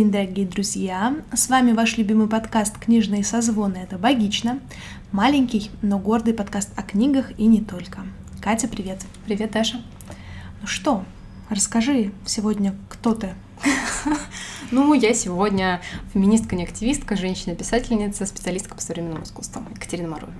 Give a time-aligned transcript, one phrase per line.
[0.00, 1.14] День, дорогие друзья!
[1.30, 4.58] С вами ваш любимый подкаст «Книжные созвоны»— это «Богично».
[5.12, 8.06] Маленький, но гордый подкаст о книгах и не только.
[8.40, 9.04] Катя, привет!
[9.26, 9.82] Привет, Даша!
[10.62, 11.04] Ну что,
[11.50, 13.34] расскажи сегодня, кто ты?
[14.70, 15.82] Ну, я сегодня
[16.14, 20.32] феминистка, не активистка, женщина-писательница, специалистка по современному искусству Екатерина Морозова.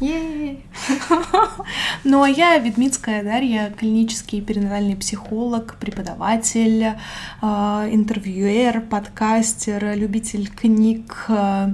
[2.04, 6.94] Ну, а я Ведмитская Дарья, клинический перинатальный психолог, преподаватель,
[7.40, 11.70] а, интервьюер, подкастер, любитель книг а,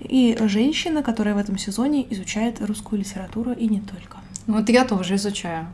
[0.00, 4.18] и женщина, которая в этом сезоне изучает русскую литературу и не только.
[4.46, 5.66] Ну, вот я тоже изучаю.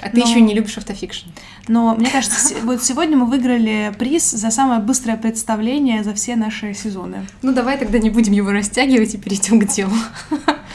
[0.00, 0.26] А ты Но...
[0.26, 1.28] еще не любишь автофикшн.
[1.68, 6.74] Но мне кажется, вот сегодня мы выиграли приз за самое быстрое представление за все наши
[6.74, 7.26] сезоны.
[7.40, 9.94] Ну давай тогда не будем его растягивать и перейдем к делу.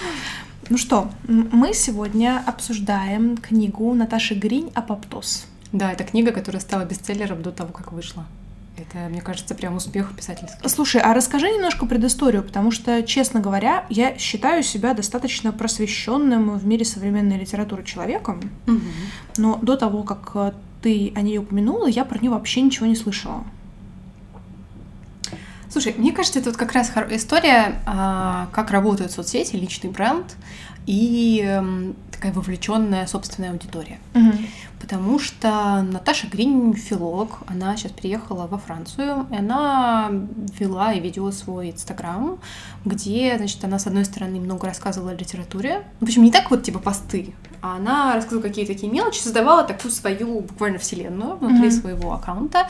[0.71, 5.45] Ну что, мы сегодня обсуждаем книгу Наташи Гринь «Апоптоз».
[5.73, 8.25] Да, это книга, которая стала бестселлером до того, как вышла.
[8.77, 10.69] Это, мне кажется, прям успех писательский.
[10.69, 16.65] Слушай, а расскажи немножко предысторию, потому что, честно говоря, я считаю себя достаточно просвещенным в
[16.65, 18.79] мире современной литературы человеком, угу.
[19.35, 22.95] но до того, как э, ты о ней упомянула, я про нее вообще ничего не
[22.95, 23.43] слышала.
[25.71, 30.35] Слушай, мне кажется, это вот как раз история, а, как работают соцсети, личный бренд
[30.85, 33.99] и эм, такая вовлеченная собственная аудитория.
[34.13, 34.31] Угу.
[34.81, 40.11] Потому что Наташа Грин филолог, она сейчас приехала во Францию, и она
[40.59, 42.39] вела и ведет свой инстаграм,
[42.83, 46.63] где, значит, она с одной стороны много рассказывала о литературе, в общем, не так вот
[46.63, 51.71] типа посты, а она рассказывала какие-то такие мелочи, создавала такую свою буквально вселенную внутри mm
[51.71, 52.67] своего аккаунта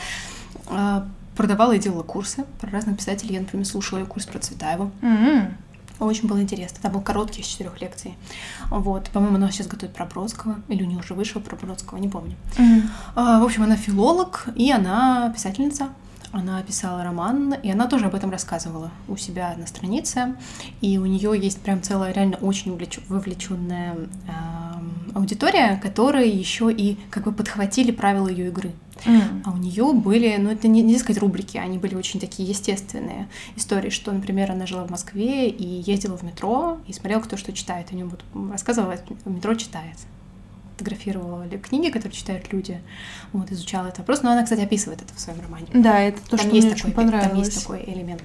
[0.68, 3.36] а, продавала и делала курсы про разных писателей.
[3.36, 4.92] Я, например, слушала ее курс про Цветаеву.
[5.02, 5.52] Mm-hmm.
[6.00, 6.80] Очень было интересно.
[6.82, 8.16] Там был короткий из четырех лекций.
[8.70, 9.10] Вот.
[9.12, 10.56] По-моему, она сейчас готовит про Бродского.
[10.68, 12.36] Или у нее уже вышел про Бродского, не помню.
[12.58, 12.82] Mm-hmm.
[13.16, 15.90] А, в общем, она филолог, и она писательница.
[16.32, 20.36] Она писала роман, и она тоже об этом рассказывала у себя на странице.
[20.80, 22.72] И у нее есть прям целая реально очень
[23.10, 24.32] вовлеченная э,
[25.14, 28.72] аудитория, которые еще и как бы подхватили правила ее игры.
[29.06, 29.44] Mm.
[29.46, 33.28] А у нее были, ну это не, не сказать рубрики, они были очень такие естественные
[33.56, 37.54] истории, что, например, она жила в Москве и ездила в метро и смотрела, кто что
[37.54, 37.88] читает.
[37.92, 38.96] У нее вот рассказывала,
[39.26, 39.98] в метро читает
[40.82, 42.82] фотографировала книги, которые читают люди,
[43.34, 44.24] вот, изучала этот вопрос.
[44.24, 45.68] Но она, кстати, описывает это в своем романе.
[45.74, 47.30] Да, это то, там что есть мне такой, очень понравилось.
[47.30, 48.24] Там есть такой элемент.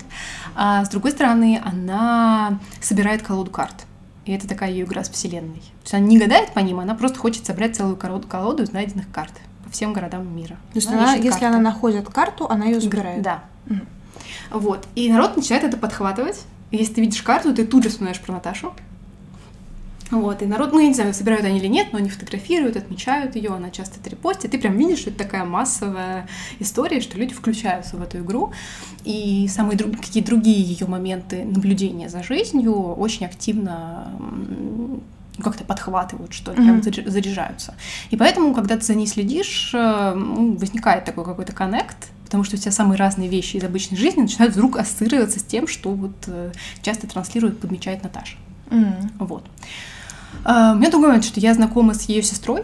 [0.54, 3.84] А с другой стороны, она собирает колоду карт.
[4.24, 5.60] И это такая ее игра с вселенной.
[5.60, 9.10] То есть она не гадает по ним, она просто хочет собрать целую колоду из найденных
[9.10, 9.32] карт
[9.76, 10.56] всем городам мира.
[10.72, 11.46] То есть она, если карты.
[11.46, 13.22] она находит карту, она ее забирает.
[13.22, 13.44] Да.
[13.68, 13.80] Угу.
[14.58, 14.88] Вот.
[14.94, 16.42] И народ начинает это подхватывать.
[16.70, 18.72] Если ты видишь карту, ты тут же вспоминаешь про Наташу.
[20.10, 23.34] Вот, и народ, ну, я не знаю, собирают они или нет, но они фотографируют, отмечают
[23.34, 24.52] ее, она часто это репостит.
[24.52, 26.28] Ты прям видишь, что это такая массовая
[26.60, 28.52] история, что люди включаются в эту игру.
[29.04, 34.12] И самые друг, какие другие ее моменты наблюдения за жизнью очень активно
[35.42, 36.82] как-то подхватывают, что ли, mm-hmm.
[36.82, 37.74] прям заряжаются.
[38.10, 42.56] И поэтому, когда ты за ней следишь, э, ну, возникает такой какой-то коннект, потому что
[42.56, 46.16] у тебя самые разные вещи из обычной жизни начинают вдруг ассоциироваться с тем, что вот
[46.26, 46.52] э,
[46.82, 48.36] часто транслирует, подмечает Наташа.
[48.70, 49.10] Mm-hmm.
[49.20, 49.44] Вот.
[50.44, 52.62] У меня другой момент, что я знакома с ее сестрой,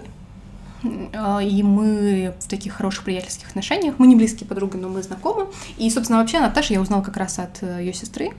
[1.12, 3.96] и мы в таких хороших приятельских отношениях.
[3.98, 5.46] Мы не близкие подруги, но мы знакомы.
[5.76, 8.30] И, собственно, вообще Наташа я узнала как раз от э, ее сестры.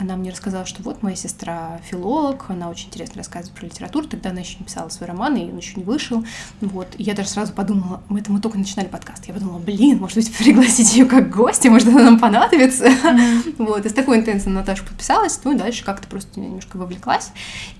[0.00, 4.06] Она мне рассказала, что вот моя сестра филолог, она очень интересно рассказывает про литературу.
[4.06, 6.24] Тогда она еще не писала свой роман, и он еще не вышел.
[6.60, 6.88] Вот.
[6.98, 9.26] И я даже сразу подумала, мы это мы только начинали подкаст.
[9.26, 12.86] Я подумала, блин, может быть, пригласить ее как гостя, может, она нам понадобится.
[12.86, 13.56] Mm-hmm.
[13.68, 13.84] Вот.
[13.84, 17.32] И с такой интенцией Наташа подписалась, ну и дальше как-то просто немножко вовлеклась.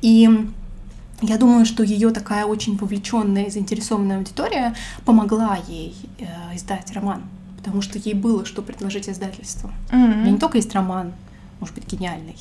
[0.03, 0.29] И
[1.21, 4.75] я думаю, что ее такая очень вовлеченная и заинтересованная аудитория
[5.05, 7.23] помогла ей э, издать роман,
[7.57, 9.71] потому что ей было что предложить издательству.
[9.91, 10.15] Mm-hmm.
[10.15, 11.13] У меня не только есть роман,
[11.61, 12.37] может быть, гениальный,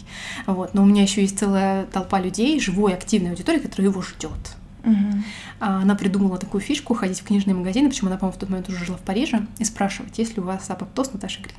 [0.45, 4.55] вот, но у меня еще есть целая толпа людей, живой, активной аудитории, которая его ждет.
[4.83, 5.23] Mm-hmm.
[5.59, 8.85] Она придумала такую фишку ходить в книжные магазины, причем она, по-моему, в тот момент уже
[8.85, 11.57] жила в Париже, и спрашивать, есть ли у вас апоптоз Наташи Грин.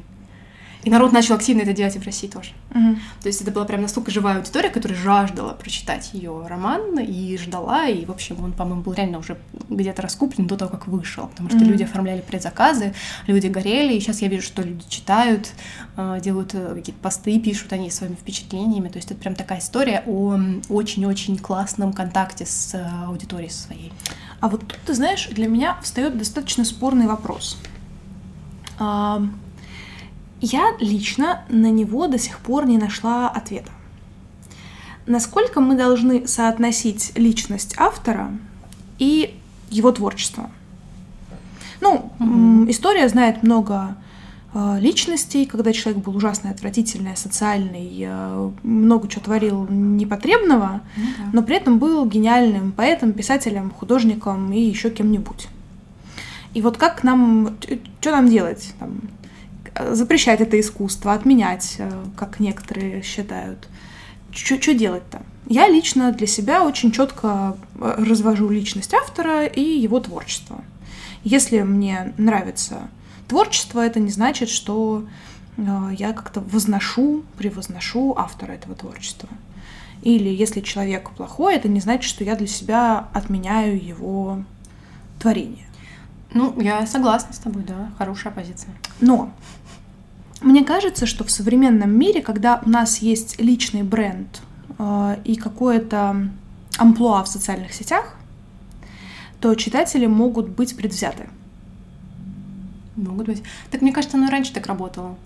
[0.85, 2.51] И народ начал активно это делать и в России тоже.
[2.71, 2.97] Угу.
[3.23, 7.87] То есть это была прям настолько живая аудитория, которая жаждала прочитать ее роман и ждала.
[7.89, 9.39] И, в общем, он, по-моему, был реально уже
[9.69, 11.27] где-то раскуплен до того, как вышел.
[11.29, 11.67] Потому что угу.
[11.67, 12.95] люди оформляли предзаказы,
[13.27, 13.95] люди горели.
[13.95, 15.51] И сейчас я вижу, что люди читают,
[15.97, 18.89] а, делают э, какие-то посты, пишут они своими впечатлениями.
[18.89, 20.39] То есть это прям такая история о
[20.69, 23.93] очень-очень классном контакте с э, аудиторией своей.
[24.41, 27.59] А вот тут, ты знаешь, для меня встает достаточно спорный вопрос.
[30.41, 33.71] Я лично на него до сих пор не нашла ответа.
[35.07, 38.31] Насколько мы должны соотносить личность автора
[38.99, 39.39] и
[39.71, 40.51] его творчество?
[41.81, 42.71] Ну, mm-hmm.
[42.71, 43.97] история знает много
[44.53, 51.31] э, личностей, когда человек был ужасный, отвратительный, социальный, э, много чего творил непотребного, Ну да.
[51.33, 55.49] но при этом был гениальным поэтом, писателем, художником и еще кем-нибудь.
[56.55, 57.57] И вот как нам,
[58.01, 58.75] что нам делать?
[58.79, 59.01] Там,
[59.91, 63.69] запрещать это искусство, отменять, э, как некоторые считают.
[64.33, 65.23] Что делать-то?
[65.47, 70.63] Я лично для себя очень четко э, развожу личность автора и его творчество.
[71.25, 72.89] Если мне нравится
[73.27, 75.05] творчество, это не значит, что
[75.57, 75.63] э,
[75.99, 79.29] я как-то возношу, превозношу автора этого творчества.
[80.03, 84.45] Или если человек плохой, это не значит, что я для себя отменяю его
[85.19, 85.67] творение.
[86.35, 88.73] Ну, я согласна с тобой, да, хорошая позиция.
[89.01, 89.33] Но
[90.41, 94.41] мне кажется, что в современном мире, когда у нас есть личный бренд
[94.79, 96.29] э, и какое-то
[96.77, 98.15] амплуа в социальных сетях,
[99.41, 101.29] то читатели могут быть предвзяты.
[102.97, 103.43] Могут быть.
[103.71, 105.17] Так мне кажется, оно и раньше так работало.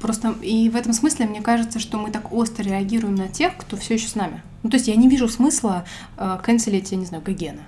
[0.00, 3.76] Просто и в этом смысле мне кажется, что мы так остро реагируем на тех, кто
[3.76, 4.42] все еще с нами.
[4.62, 5.84] Ну, то есть я не вижу смысла
[6.16, 7.62] э, канцелить, я не знаю, Гогена.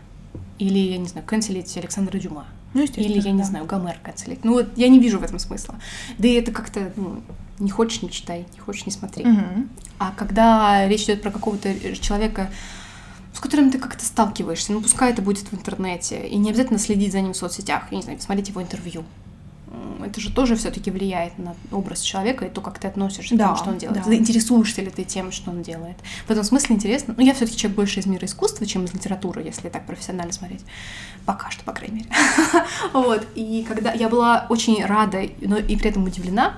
[0.58, 2.46] Или, я не знаю, канцелить Александра Дюма.
[2.74, 4.44] Ну, Или, я не знаю, Гомер канцелить.
[4.44, 5.76] Ну, вот я не вижу в этом смысла.
[6.18, 7.22] Да и это как-то, ну,
[7.58, 9.24] не хочешь, не читай, не хочешь, не смотри.
[9.24, 9.68] Мгм.
[9.98, 12.50] А когда речь идет про какого-то человека,
[13.32, 17.12] с которым ты как-то сталкиваешься, ну пускай это будет в интернете, и не обязательно следить
[17.12, 19.04] за ним в соцсетях, я не знаю, смотреть его интервью.
[20.04, 23.44] Это же тоже все-таки влияет на образ человека и то, как ты относишься к Да,
[23.46, 24.04] тому, что он делает.
[24.04, 24.14] да.
[24.14, 25.96] Интересуешься ли ты тем, что он делает.
[26.26, 27.14] В этом смысле интересно.
[27.16, 30.64] Ну, я все-таки человек больше из мира искусства, чем из литературы, если так профессионально смотреть.
[31.26, 32.08] Пока что, по крайней мере.
[32.92, 33.26] Вот.
[33.34, 36.54] И когда я была очень рада, но и при этом удивлена,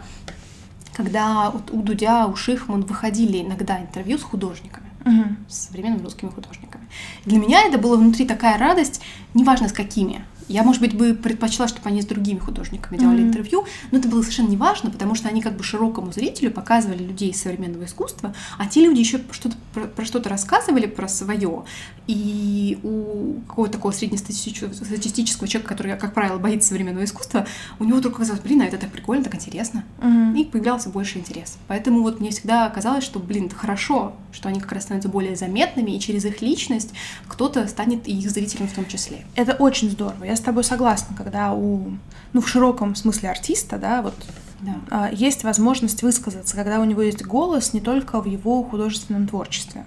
[0.97, 5.39] когда вот у Дудя, у Шихман выходили иногда интервью с художниками, Мгм.
[5.49, 6.87] с современными русскими художниками.
[7.25, 9.01] Для меня это было внутри такая радость,
[9.35, 10.25] неважно с какими.
[10.51, 13.29] Я, может быть, бы предпочла, чтобы они с другими художниками делали Мгм.
[13.29, 17.33] интервью, но это было совершенно неважно, потому что они как бы широкому зрителю показывали людей
[17.33, 21.63] современного искусства, а те люди еще что-то про, про что-то рассказывали про свое.
[22.09, 27.47] И у какого-то такого среднестатистического статистического человека, который, как правило, боится современного искусства,
[27.79, 29.85] у него вдруг казалось, блин, а это так прикольно, так интересно.
[30.03, 30.35] Мгм.
[30.35, 31.59] И появлялся больше интерес.
[31.69, 35.37] Поэтому вот мне всегда казалось, что, блин, это хорошо, что они как раз становятся более
[35.37, 36.91] заметными, и через их личность
[37.29, 39.25] кто-то станет и их зрителем в том числе.
[39.37, 40.25] Это очень здорово.
[40.25, 41.93] Я с тобой согласна, когда у,
[42.33, 44.15] ну, в широком смысле артиста, да, вот
[44.61, 44.75] Да.
[44.91, 49.85] а, есть возможность высказаться, когда у него есть голос не только в его художественном творчестве.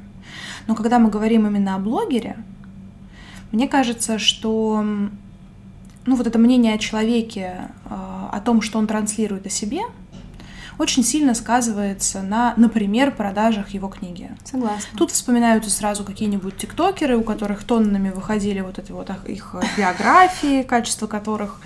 [0.67, 2.37] Но когда мы говорим именно о блогере,
[3.51, 4.83] мне кажется, что
[6.05, 9.81] ну, вот это мнение о человеке, а, о том, что он транслирует о себе,
[10.79, 14.31] очень сильно сказывается на, например, продажах его книги.
[14.43, 14.97] Согласна.
[14.97, 21.07] Тут вспоминаются сразу какие-нибудь тиктокеры, у которых тоннами выходили вот эти вот их биографии, качество
[21.07, 21.59] которых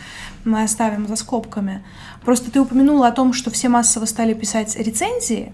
[0.43, 1.83] мы оставим за скобками.
[2.23, 5.53] Просто ты упомянула о том, что все массово стали писать рецензии.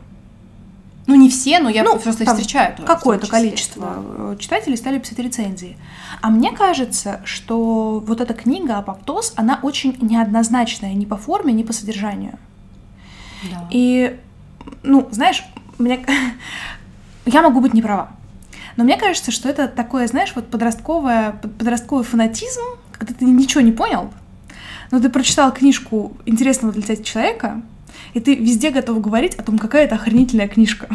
[1.05, 2.75] Ну, не все, но я Ну, просто там встречаю.
[2.85, 4.38] Какое-то количество да.
[4.38, 5.77] читателей стали писать рецензии.
[6.21, 11.63] А мне кажется, что вот эта книга «Апоптоз», она очень неоднозначная ни по форме, ни
[11.63, 12.39] по содержанию.
[13.72, 14.20] И,
[14.84, 15.44] ну, знаешь,
[15.77, 16.06] мне...
[17.25, 18.12] я могу быть не права.
[18.75, 23.62] Но мне кажется, что это такое, знаешь, вот подростковое, под- подростковый фанатизм, когда ты ничего
[23.62, 24.12] не понял,
[24.91, 27.62] но ты прочитал книжку интересного для тебя человека,
[28.13, 30.88] и ты везде готов говорить о том, какая это охренительная книжка.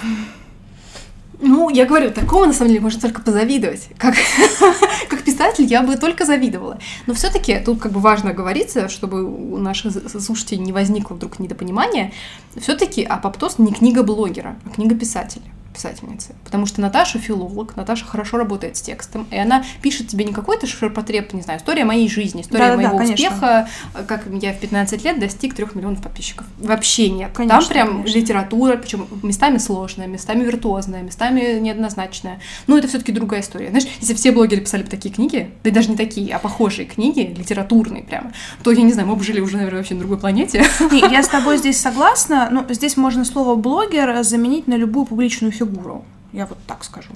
[1.41, 3.89] Ну, я говорю, такого на самом деле можно только позавидовать.
[3.97, 4.15] Как,
[5.09, 6.79] как писатель я бы только завидовала.
[7.07, 12.13] Но все-таки тут как бы важно говориться, чтобы у наших слушателей не возникло вдруг недопонимания.
[12.57, 16.35] Все-таки Апоптоз не книга блогера, а книга писателя писательницы.
[16.45, 20.67] Потому что Наташа филолог, Наташа хорошо работает с текстом, и она пишет тебе не какой-то
[20.67, 23.29] ширпотреб, не знаю, история моей жизни, история Да-да-да, моего конечно.
[23.29, 23.69] успеха,
[24.07, 26.47] как я в 15 лет достиг трех миллионов подписчиков.
[26.59, 27.31] Вообще нет.
[27.35, 28.19] Конечно, Там прям конечно.
[28.19, 32.41] литература, причем местами сложная, местами виртуозная, местами неоднозначная.
[32.67, 33.69] Но это все-таки другая история.
[33.69, 36.87] Знаешь, если все блогеры писали бы такие книги, да и даже не такие, а похожие
[36.87, 38.33] книги, литературные прямо,
[38.63, 40.65] то, я не знаю, мы бы жили уже, наверное, вообще на другой планете.
[40.91, 45.53] Не, я с тобой здесь согласна, но здесь можно слово блогер заменить на любую публичную
[45.59, 46.05] фигуру.
[46.33, 47.11] Я вот так скажу.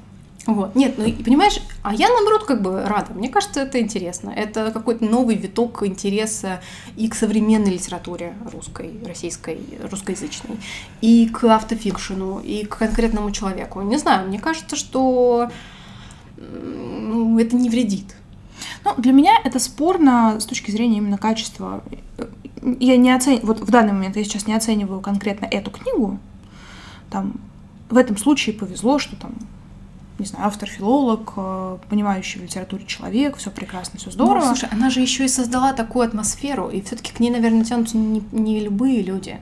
[0.47, 0.75] Вот.
[0.75, 3.15] Нет, ну и понимаешь, а я наоборот как бы рада.
[3.15, 4.31] Мне кажется, это интересно.
[4.31, 6.61] Это какой-то новый виток интереса
[6.97, 10.57] и к современной литературе русской, российской, русскоязычной,
[11.01, 13.81] и к автофикшену, и к конкретному человеку.
[13.83, 15.49] Не знаю, мне кажется, что
[16.37, 18.17] ну, это не вредит.
[18.85, 21.85] Ну, для меня это спорно с точки зрения именно качества.
[22.81, 26.19] Я не оцениваю, вот в данный момент я сейчас не оцениваю конкретно эту книгу.
[27.11, 27.35] Там
[27.93, 29.33] в этом случае повезло, что там
[30.19, 34.41] не знаю, автор-филолог, э, понимающий в литературе человек, все прекрасно, все здорово.
[34.41, 37.97] Ну, слушай, она же еще и создала такую атмосферу, и все-таки к ней, наверное, тянутся
[37.97, 39.41] не, не любые люди.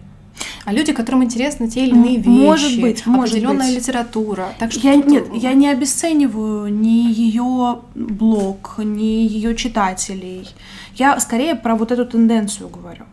[0.64, 3.76] А люди, которым интересны те или иные вещи, может быть, может определенная быть.
[3.76, 4.48] литература.
[4.58, 10.48] Так что я, тут- нет, я не обесцениваю ни ее блог, ни ее читателей.
[10.94, 13.04] Я скорее про вот эту тенденцию говорю.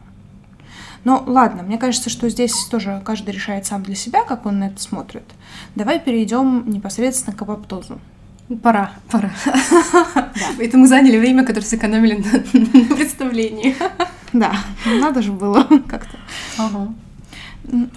[1.07, 4.65] Но ладно, мне кажется, что здесь тоже каждый решает сам для себя, как он на
[4.65, 5.23] это смотрит.
[5.73, 8.01] Давай перейдем непосредственно к апоптозу.
[8.61, 9.31] Пора, пора.
[10.59, 13.73] Это мы заняли время, которое сэкономили на, на представлении.
[14.33, 14.53] Да,
[14.85, 16.17] надо же было как-то.
[16.57, 16.93] Ага.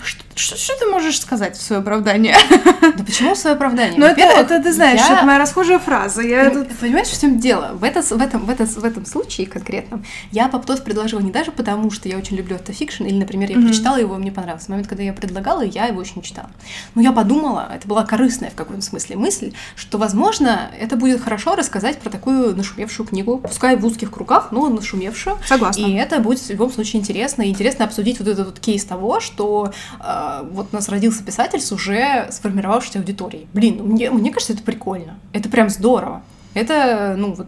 [0.04, 2.34] Что, что- что ты можешь сказать в свое оправдание?
[2.80, 3.98] Да почему свое оправдание?
[3.98, 6.22] Ну, это, это ты знаешь, я- это моя расхожая фраза.
[6.22, 6.68] Я Ну, тут...
[6.78, 7.70] Понимаешь, в чем дело?
[7.74, 11.52] В, это, в, этом, в, это, в этом случае конкретном я Поптос предложила не даже
[11.52, 13.66] потому, что я очень люблю автофикшн, или, например, я Мгм.
[13.68, 14.66] прочитала его, и мне понравился.
[14.66, 16.50] В момент, когда я предлагала, я его не читала.
[16.94, 21.54] Но я подумала, это была корыстная в каком-то смысле мысль, что, возможно, это будет хорошо
[21.54, 25.38] рассказать про такую нашумевшую книгу, пускай в узких кругах, но нашумевшую.
[25.46, 25.82] Согласна.
[25.86, 27.42] И это будет в любом случае интересно.
[27.42, 31.60] И интересно обсудить вот этот вот кейс того, что э, вот у нас родился писатель
[31.60, 33.46] с уже сформировавшейся аудиторией.
[33.52, 35.18] Блин, мне, мне кажется, это прикольно.
[35.32, 36.22] Это прям здорово.
[36.54, 37.46] Это, ну вот,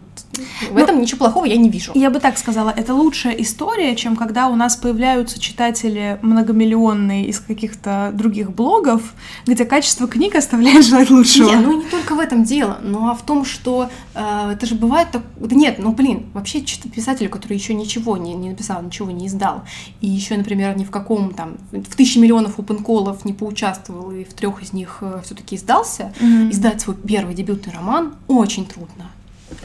[0.71, 1.91] в этом ничего плохого я не вижу.
[1.93, 7.39] Я бы так сказала, это лучшая история, чем когда у нас появляются читатели многомиллионные из
[7.39, 9.13] каких-то других блогов,
[9.45, 11.49] где качество книг оставляет желать лучшего.
[11.49, 14.75] Не, ну не только в этом дело, но а в том, что э, это же
[14.75, 15.21] бывает так...
[15.37, 19.63] Да нет, ну блин, вообще писателю, который еще ничего не, не написал, ничего не издал,
[20.01, 24.33] и еще, например, ни в каком там, в тысячи миллионов опенколов не поучаствовал, и в
[24.33, 26.51] трех из них все-таки издался, Мгм.
[26.51, 29.02] издать свой первый дебютный роман очень трудно.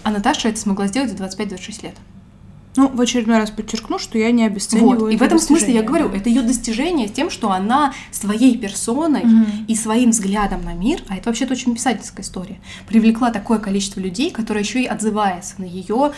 [0.02, 1.95] А Наташа это смогла сделать за 25-26 лет.
[2.76, 5.09] Ну, в очередной раз подчеркну, что я не обесцениваю Вот.
[5.11, 8.57] И в это этом смысле я говорю, это ее достижение с тем, что она своей
[8.57, 9.64] персоной Мгм.
[9.66, 14.30] и своим взглядом на мир, а это вообще-то очень писательская история, привлекла такое количество людей,
[14.30, 16.12] которые еще и отзывается на ее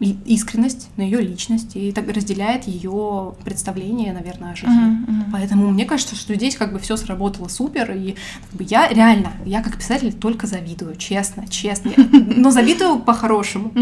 [0.00, 4.74] искренность, на ее личность и так разделяет ее представление, наверное, о жизни.
[4.74, 5.24] Мгм, мгм.
[5.32, 8.16] Поэтому мне кажется, что здесь как бы все сработало супер, и
[8.50, 13.72] как бы я реально, я как писатель только завидую, честно, честно, но завидую по-хорошему.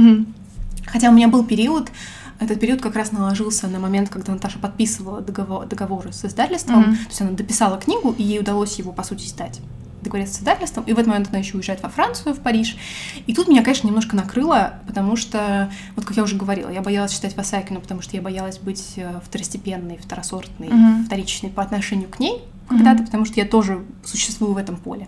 [0.87, 1.91] Хотя у меня был период,
[2.41, 6.85] этот период как раз наложился на момент, когда Наташа подписывала договор, договоры с издательством.
[6.85, 9.61] То есть она дописала книгу, и ей удалось его, по сути, издать.
[10.03, 12.77] Договориться с издательством, и в этот момент она еще уезжает во Францию, в Париж.
[13.27, 17.13] И тут меня, конечно, немножко накрыло, потому что, вот как я уже говорила, я боялась
[17.15, 21.05] читать Васакину, потому что я боялась быть э, второстепенной, второсортной, Мгм.
[21.07, 23.07] вторичной по отношению к ней когда-то, Мгм.
[23.07, 25.07] потому что я тоже существую в этом поле.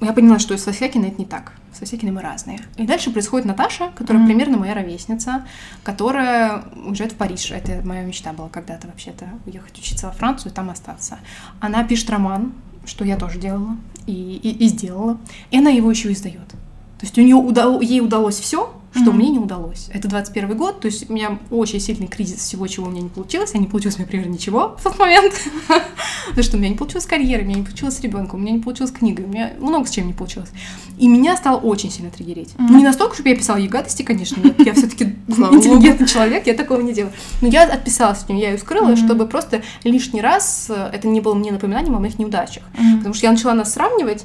[0.00, 1.52] Я поняла, что с Васякиной это не так.
[1.72, 2.60] С Васякиной мы разные.
[2.76, 4.26] И дальше происходит Наташа, которая Мгм.
[4.26, 5.44] примерно моя ровесница,
[5.84, 7.50] которая уезжает в Париж.
[7.50, 11.18] Это моя мечта была когда-то вообще-то, уехать учиться во Францию и там остаться.
[11.60, 12.52] Она пишет роман,
[12.90, 15.16] что я тоже делала и, и, и сделала.
[15.50, 16.48] И она его еще издает.
[16.48, 19.16] То есть у нее удало, ей удалось все, что Мгм.
[19.18, 19.88] мне не удалось.
[19.92, 23.08] Это 21 год, то есть у меня очень сильный кризис всего, чего у меня не
[23.08, 23.52] получилось.
[23.54, 25.32] А не получилось у меня примерно ничего в тот момент.
[26.28, 28.52] Потому что у меня не получилось карьера, у меня не получилось с ребенком, у меня
[28.54, 30.50] не получилось книгой, у меня много с чем не получилось.
[30.98, 32.54] И меня стало очень сильно триггерить.
[32.58, 34.54] Ну, не настолько, чтобы я писала ей гадости, конечно, нет.
[34.66, 37.12] Я все-таки Слава интеллигентный человек, я такого не делаю.
[37.40, 38.96] Но я отписалась от нее, я ее скрыла, Мгм.
[38.96, 42.64] чтобы просто лишний раз э, это не было мне напоминанием о моих неудачах.
[42.76, 42.98] Мгм.
[42.98, 44.24] Потому что я начала нас сравнивать,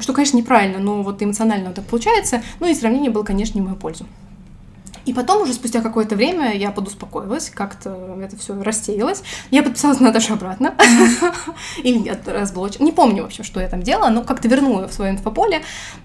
[0.00, 2.42] что, конечно, неправильно, но вот эмоционально вот так получается.
[2.60, 4.06] Ну и сравнение было, конечно, не в мою пользу.
[5.04, 9.22] И потом уже спустя какое-то время я подуспокоилась, как-то это все рассеялось.
[9.52, 10.74] Я подписалась на Наташу обратно.
[11.84, 12.82] Или нет, разблочила.
[12.82, 15.62] Не помню, в общем, что я там делала, но как-то вернула её в свое инфополе.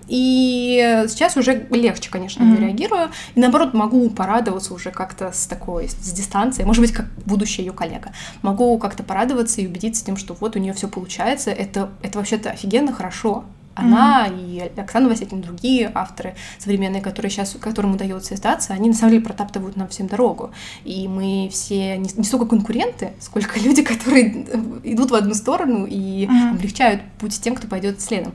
[0.08, 2.62] И сейчас уже легче, конечно, Мгм.
[2.62, 3.10] реагирую.
[3.34, 6.64] И наоборот, могу порадоваться уже как-то с такой, с дистанции.
[6.64, 8.12] Может быть, как будущая ее коллега.
[8.44, 11.50] Могу как-то порадоваться и убедиться тем, что вот у нее все получается.
[11.50, 13.46] Это, это вообще-то офигенно хорошо.
[13.76, 18.96] Она и Оксана Васякина, и другие авторы современные, которые сейчас, которым удается издаться, они на
[18.96, 20.52] самом деле протаптывают нам всем дорогу.
[20.84, 24.46] И мы все не, не столько конкуренты, сколько люди, которые
[24.84, 26.56] идут в одну сторону и Мгм.
[26.56, 28.34] облегчают путь тем, кто пойдет следом.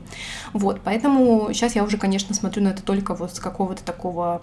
[0.53, 4.41] Вот, поэтому сейчас я уже, конечно, смотрю на это только вот с какого-то такого...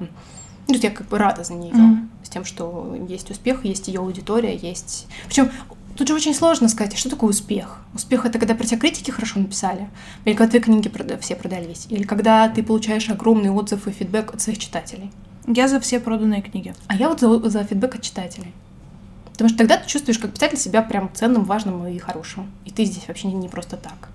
[0.67, 2.11] Ну, я как бы рада за нее, Мгм.
[2.23, 5.07] с тем, что есть успех, есть ее аудитория, есть...
[5.27, 5.51] Причем
[5.97, 7.79] тут же очень сложно сказать, а что такое успех?
[7.95, 9.89] Успех— это когда про тебя критики хорошо написали,
[10.25, 14.41] или когда твои книги все продались, или когда ты получаешь огромный отзыв и фидбэк от
[14.41, 15.11] своих читателей.
[15.47, 16.75] Я за все проданные книги.
[16.87, 18.53] А я вот за, за фидбэк от читателей.
[19.33, 22.51] Потому что тогда ты чувствуешь как писатель себя прям ценным, важным и хорошим.
[22.65, 24.09] И ты здесь вообще не, не просто так.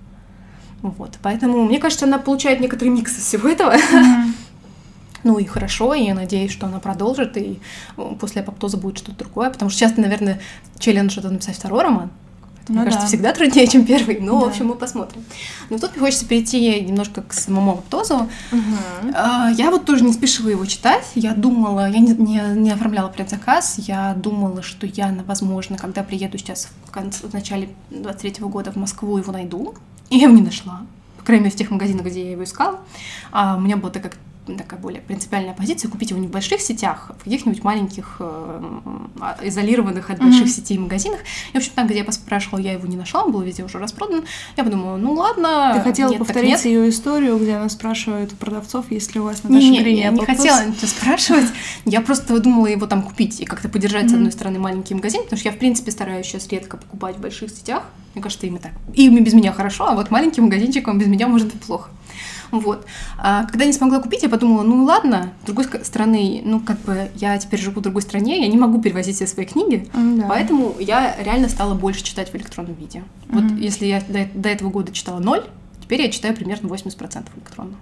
[0.82, 1.18] Вот.
[1.22, 3.76] Поэтому, мне кажется, она получает некоторый микс из всего этого.
[5.24, 7.60] Ну и хорошо, и я надеюсь, что она продолжит, и
[7.96, 9.50] э, после апоптоза будет что-то другое.
[9.50, 10.40] Потому что часто, наверное,
[10.78, 12.10] челлендж это написать второй роман.
[12.70, 13.08] Ну, Мне кажется, да.
[13.08, 14.20] всегда труднее, чем первый.
[14.20, 14.46] Но, да.
[14.46, 15.24] в общем, мы посмотрим.
[15.70, 18.28] Но тут мне хочется перейти немножко к самому Аптозу.
[18.52, 19.12] Угу.
[19.56, 21.04] Я вот тоже не спешила его читать.
[21.16, 23.76] Я думала, я не, не, не оформляла предзаказ.
[23.78, 28.70] Я думала, что я, возможно, когда приеду сейчас в, конце, в начале 23 -го года
[28.70, 29.74] в Москву, его найду.
[30.10, 30.82] И я его не нашла.
[31.18, 32.78] По крайней мере, в тех магазинах, где я его искала.
[33.32, 34.12] А у меня была такая
[34.46, 38.80] такая более принципиальная позиция, купить его не в больших сетях, а в каких-нибудь маленьких, э,
[39.20, 40.48] а, изолированных от больших mm-hmm.
[40.48, 41.20] сетей магазинах.
[41.52, 43.78] И, в общем, там, где я поспрашивала, я его не нашла, он был везде уже
[43.78, 44.24] распродан.
[44.56, 45.72] Я подумала, ну ладно.
[45.74, 49.42] Ты хотела нет, повторить ее историю, где она спрашивает у продавцов, есть ли у вас
[49.42, 51.46] Наташа не, не, я не хотела ничего спрашивать.
[51.84, 54.08] Я просто думала его там купить и как-то поддержать, mm-hmm.
[54.08, 57.20] с одной стороны, маленький магазин, потому что я, в принципе, стараюсь сейчас редко покупать в
[57.20, 57.84] больших сетях.
[58.14, 58.72] Мне кажется, им и так.
[58.94, 61.90] Им без меня хорошо, а вот маленьким магазинчиком без меня может быть плохо.
[62.50, 62.86] Вот.
[63.18, 67.10] А когда не смогла купить, я подумала, ну ладно, с другой стороны, ну как бы
[67.16, 70.26] я теперь живу в другой стране, я не могу перевозить все свои книги, да.
[70.28, 72.98] поэтому я реально стала больше читать в электронном виде.
[72.98, 73.32] Mm-hmm.
[73.32, 75.44] Вот если я до, до этого года читала ноль,
[75.82, 77.76] теперь я читаю примерно 80% электронно.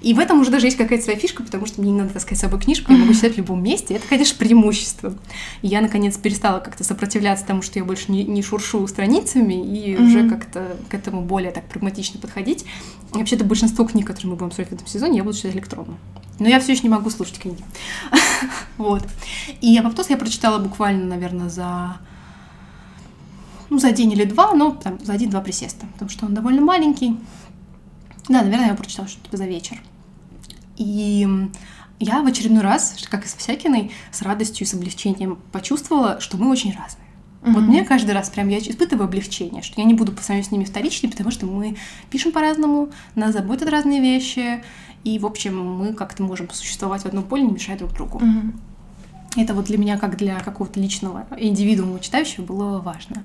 [0.00, 2.38] И в этом уже даже есть какая-то своя фишка, потому что мне не надо таскать
[2.38, 3.94] с собой книжку, я могу читать в любом месте.
[3.94, 5.14] Это, конечно, преимущество.
[5.62, 9.94] И я, наконец, перестала как-то сопротивляться тому, что я больше не, не шуршу страницами, и
[9.94, 10.06] mm-hmm.
[10.06, 12.64] уже как-то к этому более так прагматично подходить.
[13.12, 15.98] Вообще-то большинство книг, которые мы будем смотреть в этом сезоне, я буду читать электронно.
[16.38, 17.62] Но я все еще не могу слушать книги.
[18.78, 19.06] вот.
[19.60, 21.98] И Апоптоз я прочитала буквально, наверное, за
[23.70, 27.16] ну, за день или два, но там за один-два присеста, потому что он довольно маленький.
[28.28, 29.80] Да, наверное, я прочитала что-то за вечер.
[30.76, 31.28] И
[32.00, 36.36] я в очередной раз, как и с Всякиной, с радостью и с облегчением почувствовала, что
[36.36, 37.06] мы очень разные.
[37.42, 37.52] Mm-hmm.
[37.52, 40.52] Вот мне каждый раз прям я испытываю облегчение, что я не буду по сравнению с
[40.52, 41.76] ними вторичной, потому что мы
[42.10, 44.62] пишем по-разному, нас заботят разные вещи,
[45.04, 48.18] и, в общем, мы как-то можем существовать в одном поле, не мешая друг другу.
[48.18, 49.42] Mm-hmm.
[49.42, 53.22] Это вот для меня, как для какого-то личного индивидуума читающего, было важно.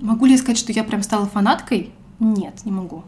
[0.00, 1.90] Могу ли я сказать, что я прям стала фанаткой?
[2.20, 3.02] Нет, не могу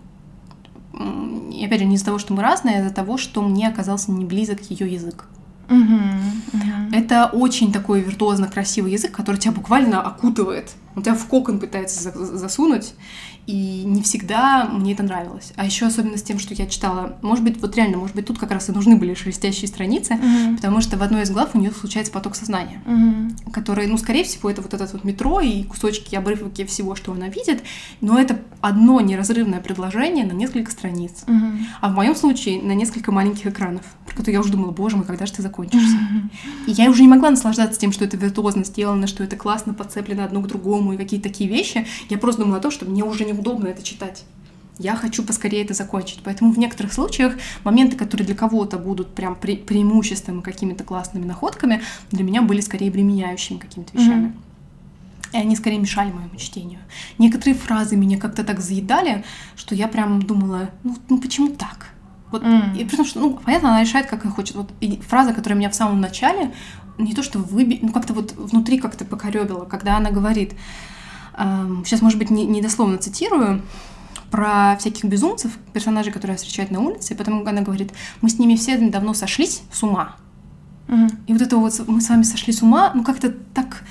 [1.55, 4.13] и опять же, не из-за того, что мы разные, а из-за того, что мне оказался
[4.13, 5.27] не близок ее язык.
[5.69, 6.13] Uh-huh,
[6.53, 6.74] uh-huh.
[6.95, 10.71] Это очень такой виртуозно красивый язык, который тебя буквально окутывает.
[10.97, 12.95] Он тебя в кокон пытается засунуть,
[13.47, 15.53] и не всегда мне это нравилось.
[15.57, 18.39] А еще особенно с тем, что я читала, может быть, вот реально, может быть, тут
[18.39, 20.57] как раз и нужны были шелестящие страницы, uh-huh.
[20.57, 23.53] потому что в одной из глав у нее случается поток сознания, uh-huh.
[23.53, 27.29] который, ну, скорее всего, это вот этот вот метро и кусочки, обрывки всего, что она
[27.29, 27.63] видит,
[28.01, 31.25] но это одно неразрывное предложение на несколько страниц.
[31.27, 31.59] Uh-huh.
[31.83, 35.05] А в моем случае на несколько маленьких экранов, про которые я уже думала, боже мой,
[35.05, 35.97] когда же ты закончишься?
[35.97, 36.69] Uh-huh.
[36.69, 40.25] И я уже не могла наслаждаться тем, что это виртуозно сделано, что это классно подцеплено
[40.25, 41.87] одно к другому и какие-то такие вещи.
[42.09, 44.25] Я просто думала о том, что мне уже не неудобно это читать.
[44.79, 46.21] Я хочу поскорее это закончить.
[46.25, 51.25] Поэтому в некоторых случаях моменты, которые для кого-то будут прям пре преимуществом и какими-то классными
[51.25, 54.27] находками, для меня были скорее обременяющими какими-то вещами.
[54.27, 55.35] Mm-hmm.
[55.35, 56.81] И они скорее мешали моему чтению.
[57.19, 59.25] Некоторые фразы меня как-то так заедали,
[59.57, 61.89] что я прям думала, ну, ну почему так?
[62.31, 62.79] Вот, mm.
[62.79, 64.57] и потому что, ну, понятно, она решает, как она хочет.
[64.57, 66.53] Вот и фраза, которая меня в самом начале,
[66.99, 70.55] не то что выби, ну как-то вот внутри как-то покоребила, когда она говорит,
[71.37, 73.63] Сейчас, может быть, не, не дословно цитирую,
[74.31, 78.57] про всяких безумцев, персонажей, которые встречают на улице, и потом она говорит, мы с ними
[78.57, 80.17] все давно сошлись с ума.
[80.89, 81.09] Угу.
[81.29, 83.85] И вот это вот мы с вами сошли с ума, ну как-то так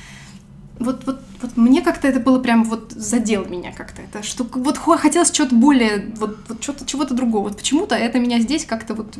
[0.79, 4.77] вот, вот, вот мне как-то это было прям вот задел меня как-то это, что вот
[4.77, 7.49] хотелось чего-то более, вот, вот чего-то, чего-то другого.
[7.49, 9.17] Вот почему-то это меня здесь как-то вот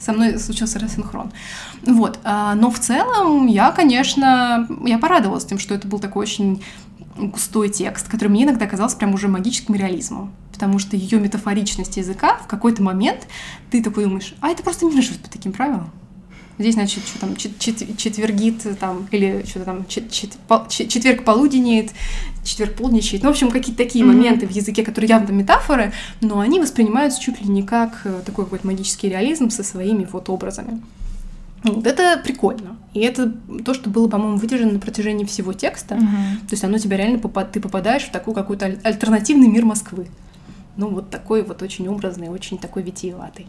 [0.00, 1.32] со мной случился рассинхрон.
[1.82, 2.18] Вот.
[2.24, 6.62] А, но в целом я, конечно, я порадовалась тем, что это был такой очень
[7.16, 10.32] густой текст, который мне иногда казался прям уже магическим реализмом.
[10.52, 13.26] Потому что ее метафоричность языка в какой-то момент
[13.70, 15.90] ты такой думаешь, а это просто мир живет по таким правилам.
[16.58, 20.32] Здесь, значит, что там, чет четвергит, там, или что-то там, чет чет
[20.88, 21.92] четверг полуденеет,
[22.48, 23.22] четверг полдничает.
[23.22, 24.08] Ну, в общем, какие-то такие mm-hmm.
[24.08, 28.44] моменты в языке, которые явно метафоры, но они воспринимаются чуть ли не как э, такой
[28.44, 30.80] какой-то магический реализм со своими вот образами.
[31.64, 32.76] Вот это прикольно.
[32.94, 33.32] И это
[33.64, 35.96] то, что было, по-моему, выдержано на протяжении всего текста.
[35.96, 36.38] Mm-hmm.
[36.48, 37.52] То есть оно тебя реально попад...
[37.52, 40.08] ты попадаешь в такой какой-то альтернативный мир Москвы.
[40.76, 43.46] Ну, вот такой вот очень образный, очень такой витиеватый.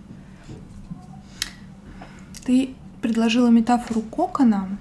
[2.43, 4.77] Ты предложила метафору кокона,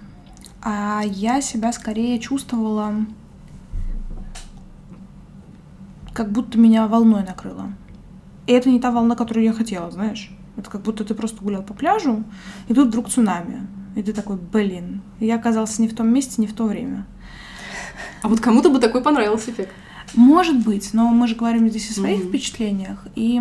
[0.62, 2.94] а я себя скорее чувствовала,
[6.18, 7.72] как будто меня волной накрыло.
[8.48, 10.32] И это не та волна, которую я хотела, знаешь.
[10.56, 12.24] Это как будто ты просто гулял по пляжу,
[12.66, 13.68] и тут вдруг цунами.
[13.94, 17.06] И ты такой, блин, я оказался не в том месте, не в то время.
[18.22, 19.72] А вот кому-то бы такой понравился эффект.
[20.14, 22.28] Может быть, но мы же говорим здесь о своих mm-hmm.
[22.30, 23.06] впечатлениях.
[23.14, 23.40] И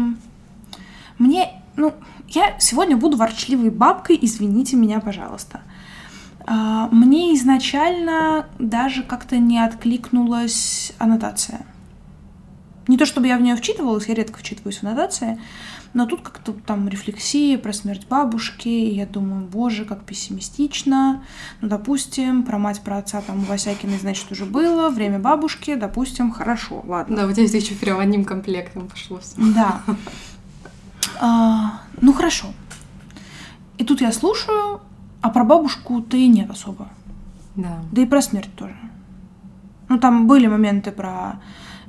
[1.18, 1.96] мне, ну,
[2.28, 5.62] я сегодня буду ворчливой бабкой, извините меня, пожалуйста.
[6.46, 11.66] А, мне изначально даже как-то не откликнулась аннотация.
[12.88, 15.40] Не то чтобы я в нее вчитывалась, я редко вчитываюсь в аннотации,
[15.94, 21.24] но тут как-то там рефлексии про смерть бабушки, и я думаю, боже, как пессимистично.
[21.62, 26.32] Ну, допустим, про мать, про отца там у Васякиной, значит, уже было, время бабушки, допустим,
[26.32, 27.18] хорошо, ладно.
[27.18, 29.34] Да, у тебя здесь еще прям одним комплектом пошло все.
[29.38, 29.82] Да.
[31.20, 32.48] А, ну, хорошо.
[33.78, 34.82] И тут я слушаю,
[35.22, 36.90] а про бабушку-то и нет особо.
[37.56, 37.80] Да.
[37.92, 38.78] Да и про смерть тоже.
[39.90, 41.40] Ну, там были моменты про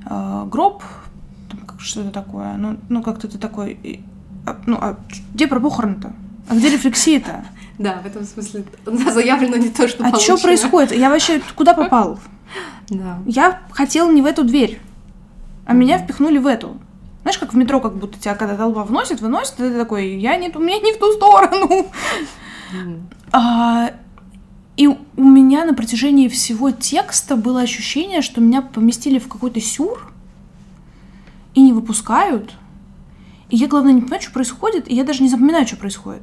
[0.09, 0.83] гроб,
[1.51, 2.55] там как что-то такое.
[2.55, 4.03] Ну, ну как-то ты такой...
[4.47, 4.99] а, ну, а
[5.35, 6.13] где про похороны-то?
[6.49, 7.45] А где рефлексия-то?
[7.79, 10.91] Да, в этом смысле заявлено не то, что А что происходит?
[10.91, 12.19] Я вообще куда попал?
[12.89, 13.19] Да.
[13.27, 14.81] Я хотел не в эту дверь,
[15.67, 16.79] а меня впихнули в эту.
[17.21, 20.37] Знаешь, как в метро, как будто тебя когда толпа вносит, выносит, и ты такой, я
[20.37, 21.87] не, у меня не в ту сторону.
[23.33, 23.91] А,
[24.79, 30.13] и у меня на протяжении всего текста было ощущение, что меня поместили в какой-то сюр
[31.53, 32.55] и не выпускают.
[33.51, 36.23] И я, главное, не понимаю, что происходит, и я даже не запоминаю, что происходит.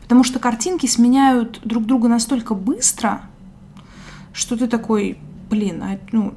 [0.00, 3.20] Потому что картинки сменяют друг друга настолько быстро,
[4.32, 5.18] что ты такой,
[5.50, 6.32] блин, а, ну,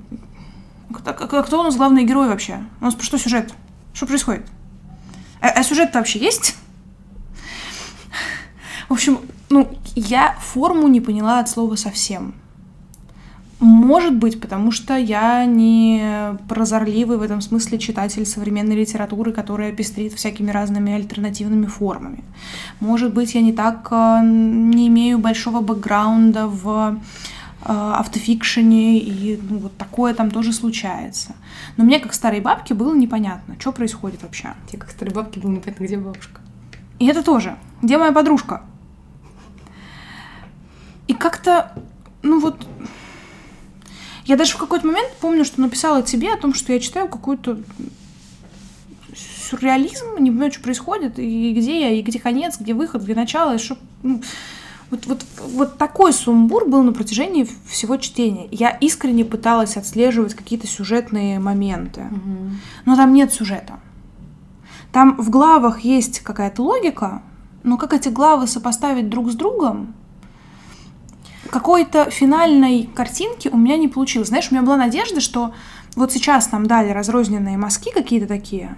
[0.93, 2.62] кто, а кто у нас главный герой вообще?
[2.82, 3.54] У нас что сюжет?
[3.93, 4.45] Что происходит?
[5.39, 6.58] А, а сюжет вообще есть?
[8.89, 9.19] В общем,
[9.50, 12.34] ну, я форму не поняла от слова совсем.
[13.60, 20.13] Может быть, потому что я не прозорливый в этом смысле читатель современной литературы, которая пестрит
[20.13, 22.24] всякими разными альтернативными формами.
[22.82, 27.00] Может быть, я не так э, не имею большого бэкграунда в
[27.62, 31.34] э, автофикшене, и ну, вот такое там тоже случается.
[31.78, 34.50] Но мне, как старой бабке, было непонятно, что происходит вообще.
[34.67, 36.41] Тебе как старой бабке было непонятно, где бабушка.
[37.00, 37.56] И это тоже.
[37.82, 38.63] Где моя подружка?
[41.07, 41.71] И как-то,
[42.23, 42.65] ну вот,
[44.25, 47.59] я даже в какой-то момент помню, что написала тебе о том, что я читаю какой-то
[49.15, 53.55] сюрреализм, не понимаю, что происходит, и где я, и где конец, где выход, где начало,
[53.55, 53.77] и что...
[54.03, 54.21] ну,
[54.91, 58.47] вот, вот, вот такой сумбур был на протяжении всего чтения.
[58.51, 62.07] Я искренне пыталась отслеживать какие-то сюжетные моменты,
[62.85, 63.79] но там нет сюжета.
[64.91, 67.21] Там в главах есть какая-то логика,
[67.63, 69.93] но как эти главы сопоставить друг с другом,
[71.49, 74.29] какой-то финальной картинки у меня не получилось.
[74.29, 75.53] Знаешь, у меня была надежда, что
[75.95, 78.77] вот сейчас нам дали разрозненные мазки какие-то такие,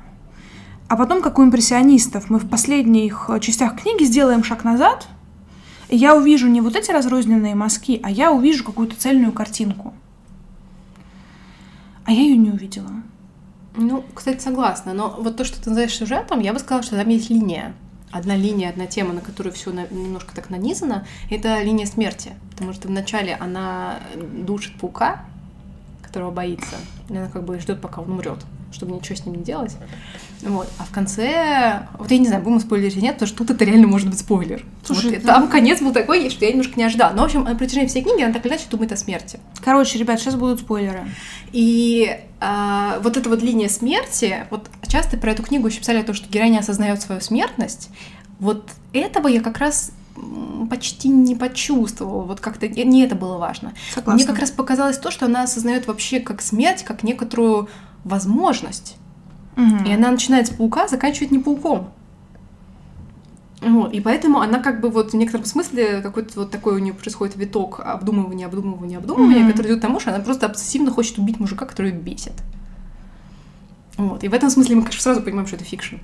[0.88, 5.08] а потом, как у импрессионистов, мы в последних э, частях книги сделаем шаг назад,
[5.90, 9.94] и я увижу не вот эти разрозненные мазки, а я увижу какую-то цельную картинку.
[12.06, 12.92] А я ее не увидела.
[13.76, 14.94] Ну, кстати, согласна.
[14.94, 17.74] Но вот то, что ты называешь сюжетом, я бы сказала, что там есть линия.
[18.12, 22.34] Одна линия, одна тема, на которую все немножко так нанизано, это линия смерти.
[22.52, 25.26] Потому что вначале она душит паука,
[26.02, 26.78] которого боится,
[27.10, 28.40] и она как бы ждет, пока он умрет,
[28.72, 29.76] чтобы ничего с ним не делать.
[30.42, 30.70] Вот.
[30.78, 33.66] А в конце, вот я не знаю, будем спойлерить или нет, потому что тут это
[33.66, 34.64] реально может быть спойлер.
[34.84, 35.34] Слушай, Вот, да.
[35.34, 37.14] там конец был такой, что я немножко не ожидала.
[37.14, 39.40] Но, в общем, на протяжении всей книги она так или иначе думает о смерти.
[39.64, 41.06] Короче, ребят, сейчас будут спойлеры.
[41.52, 46.14] И а, вот эта вот линия смерти, вот часто про эту книгу еще писали то,
[46.14, 47.90] что героиня осознает свою смертность.
[48.40, 49.92] Вот этого я как раз
[50.70, 52.24] почти не почувствовала.
[52.24, 53.74] Вот как-то не не это было важно.
[53.94, 54.14] Согласна.
[54.14, 57.70] Мне как раз показалось то, что она осознает вообще как смерть, как некоторую
[58.04, 58.96] возможность.
[59.58, 61.90] И она начинает с паука, заканчивает не пауком.
[63.60, 66.94] Вот, и поэтому она как бы вот в некотором смысле какой-то вот такой у нее
[66.94, 69.52] происходит виток обдумывания, обдумывания, обдумывания, Мгм.
[69.52, 72.34] который идет к тому, что она просто обсессивно хочет убить мужика, который ее бесит.
[73.98, 75.96] Вот, и в этом смысле мы, конечно, сразу понимаем, что это fiction.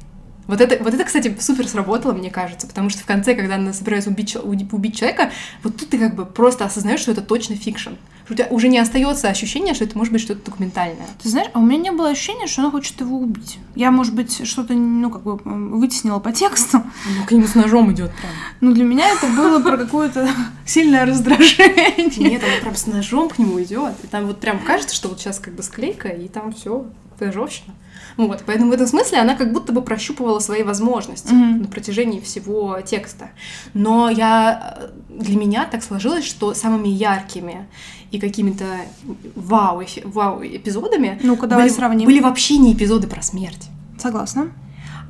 [0.47, 3.71] Вот это, вот это, кстати, супер сработало, мне кажется, потому что в конце, когда она
[3.71, 5.29] собирается убить, убить человека,
[5.61, 7.91] вот тут ты как бы просто осознаешь, что это точно fiction.
[8.33, 11.05] У тебя уже не остается ощущения, что это может быть что-то документальное.
[11.21, 13.59] Ты знаешь, а у меня не было ощущения, что она хочет его убить.
[13.75, 16.79] Я, может быть, что-то, ну, как бы вытеснила по тексту,
[17.19, 18.31] Ну, к нему с ножом идет прям.
[18.59, 20.27] но для меня это было про какое-то
[20.65, 22.09] сильное раздражение.
[22.17, 23.93] Нет, она прям с ножом к нему идет.
[24.03, 26.87] И там вот прям кажется, что вот сейчас как бы склейка, и там все
[27.19, 27.75] ножовщина.
[28.17, 31.61] Вот, поэтому в этом смысле она как будто бы прощупывала свои возможности Мгм.
[31.63, 33.29] на протяжении всего текста.
[33.73, 34.89] Но я э,
[35.21, 37.67] для меня так сложилось, что самыми яркими
[38.11, 38.65] и какими-то
[39.35, 42.05] вау, вау эпизодами давай были, сравним.
[42.05, 43.69] были вообще не эпизоды про смерть.
[43.97, 44.49] Согласна.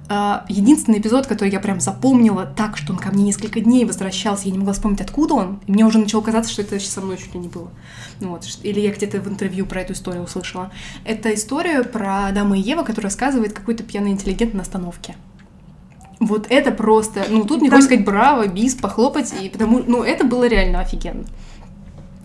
[0.09, 4.45] А, Единственный эпизод, который я прям запомнила так, что он ко мне несколько дней возвращался,
[4.45, 7.17] я не могла вспомнить, откуда он, и мне уже начало казаться, что это со мной
[7.17, 7.69] чуть ли не было.
[8.19, 10.71] Ну вот, или я где-то в интервью про эту историю услышала.
[11.05, 15.15] Это история про Адама и Ева, которая рассказывает какой-то пьяный интеллигент на остановке.
[16.19, 20.03] Вот это просто, ну тут мне Там- хочется сказать браво, бис, похлопать, и потому, ну
[20.03, 21.25] это было реально офигенно.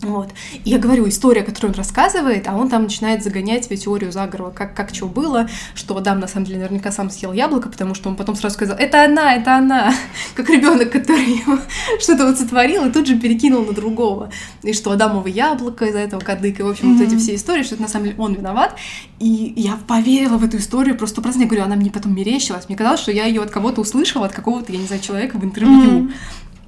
[0.02, 0.30] Вот.
[0.64, 4.50] И я говорю, история, которую он рассказывает, а он там начинает загонять себе теорию заговора,
[4.50, 8.08] как, как что было, что Адам на самом деле наверняка сам съел яблоко, потому что
[8.08, 9.92] он потом сразу сказал, это она, это она,
[10.34, 11.42] как ребенок, который
[12.00, 14.30] что-то вот сотворил и тут же перекинул на другого.
[14.62, 17.74] И что Адамово яблоко из-за этого кадык, и, в общем, вот эти все истории, что
[17.74, 18.76] это на самом деле он виноват.
[19.18, 22.68] И я поверила в эту историю просто просто, я говорю, она мне потом мерещилась.
[22.68, 25.44] Мне казалось, что я ее от кого-то услышала, от какого-то, я не знаю, человека в
[25.44, 25.90] интервью.
[25.90, 26.12] Мгм.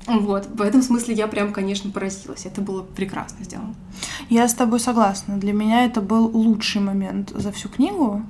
[0.06, 2.46] Вот, в этом смысле я прям, конечно, поразилась.
[2.46, 3.74] Это было прекрасно сделано.
[4.28, 5.36] Я с тобой согласна.
[5.36, 8.22] Для меня это был лучший момент за всю книгу.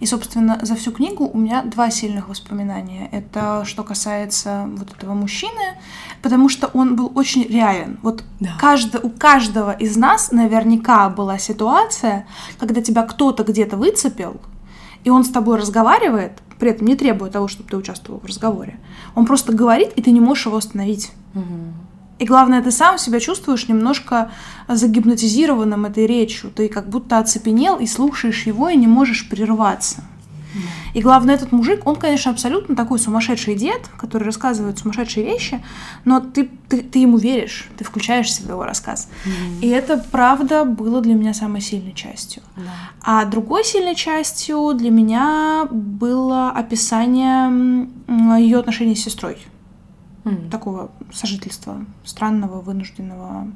[0.00, 3.08] И, собственно, за всю книгу у меня два сильных воспоминания.
[3.10, 5.74] Это что касается вот этого мужчины,
[6.22, 7.98] потому что он был очень реален.
[8.02, 8.50] Вот Да.
[8.60, 12.26] каждо- у каждого из нас наверняка была ситуация,
[12.58, 14.40] когда тебя кто-то где-то выцепил,
[15.02, 18.78] и он с тобой разговаривает, при этом не требуя того, чтобы ты участвовал в разговоре.
[19.14, 21.12] Он просто говорит, и ты не можешь его остановить.
[22.18, 24.30] И главное, ты сам себя чувствуешь немножко
[24.66, 26.50] загипнотизированным этой речью.
[26.50, 30.02] Ты как будто оцепенел и слушаешь его, и не можешь прерваться.
[30.98, 35.62] И главное, этот мужик, он, конечно, абсолютно такой сумасшедший дед, который рассказывает сумасшедшие вещи,
[36.04, 39.08] но ты, ты, ты ему веришь, ты включаешься в его рассказ.
[39.62, 42.42] И это, правда, было для меня самой сильной частью.
[42.56, 42.62] Да.
[43.02, 47.88] А другой сильной частью для меня было описание
[48.40, 49.38] ее отношений с сестрой
[50.24, 50.50] М.
[50.50, 53.46] такого сожительства странного, вынужденного,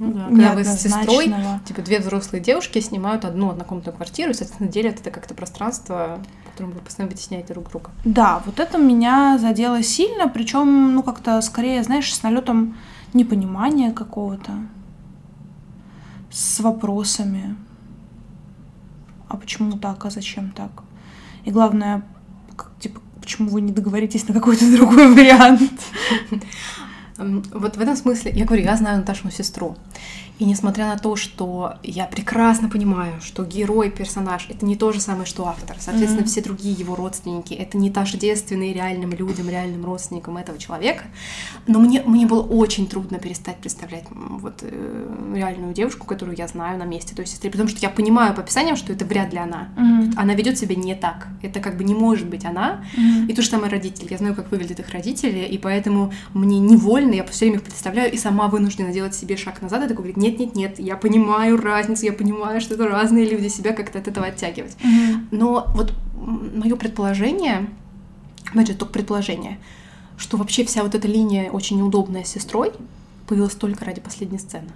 [0.00, 1.32] Ну да, Когда вы с сестрой,
[1.66, 6.20] типа две взрослые девушки снимают одну однокомнатную квартиру, и, соответственно, делят это как-то пространство,
[6.58, 7.90] в котором вы постоянно вытесняете друг друга.
[8.04, 12.76] Да, вот это меня задело сильно, причем, ну, как-то скорее, знаешь, с налетом
[13.14, 14.52] непонимания какого-то,
[16.32, 17.54] с вопросами.
[19.28, 20.70] А почему так, а зачем так?
[21.44, 22.02] И главное,
[22.56, 25.70] как, типа, почему вы не договоритесь на какой-то другой вариант?
[27.18, 29.76] Вот в этом смысле, я говорю, я знаю Наташину сестру.
[30.38, 35.00] И несмотря на то, что я прекрасно понимаю, что герой, персонаж— это не то же
[35.00, 35.76] самое, что автор.
[35.80, 36.28] Соответственно, Мгм.
[36.28, 41.04] все другие его родственники— это не тождественные реальным людям, реальным родственникам этого человека.
[41.66, 46.78] Но мне, мне было очень трудно перестать представлять вот э, реальную девушку, которую я знаю
[46.78, 49.68] на месте той сестры, потому что я понимаю по описаниям, что это вряд ли она.
[49.76, 50.12] Мгм.
[50.16, 51.26] Она ведет себя не так.
[51.42, 52.84] Это как бы не может быть она.
[52.96, 53.26] Мгм.
[53.26, 54.08] И то же самое родители.
[54.10, 58.12] Я знаю, как выглядят их родители, и поэтому мне невольно, я все время их представляю,
[58.12, 62.12] и сама вынуждена делать себе шаг назад и такой говорить, нет-нет-нет, я понимаю разницу, я
[62.12, 64.76] понимаю, что это разные люди, себя как-то от этого оттягивать.
[64.82, 65.28] Мгм.
[65.30, 67.68] Но вот мое предположение,
[68.50, 69.58] опять же, только предположение,
[70.16, 72.72] что вообще вся вот эта линия очень неудобная с сестрой
[73.26, 74.70] появилась только ради последней сцены.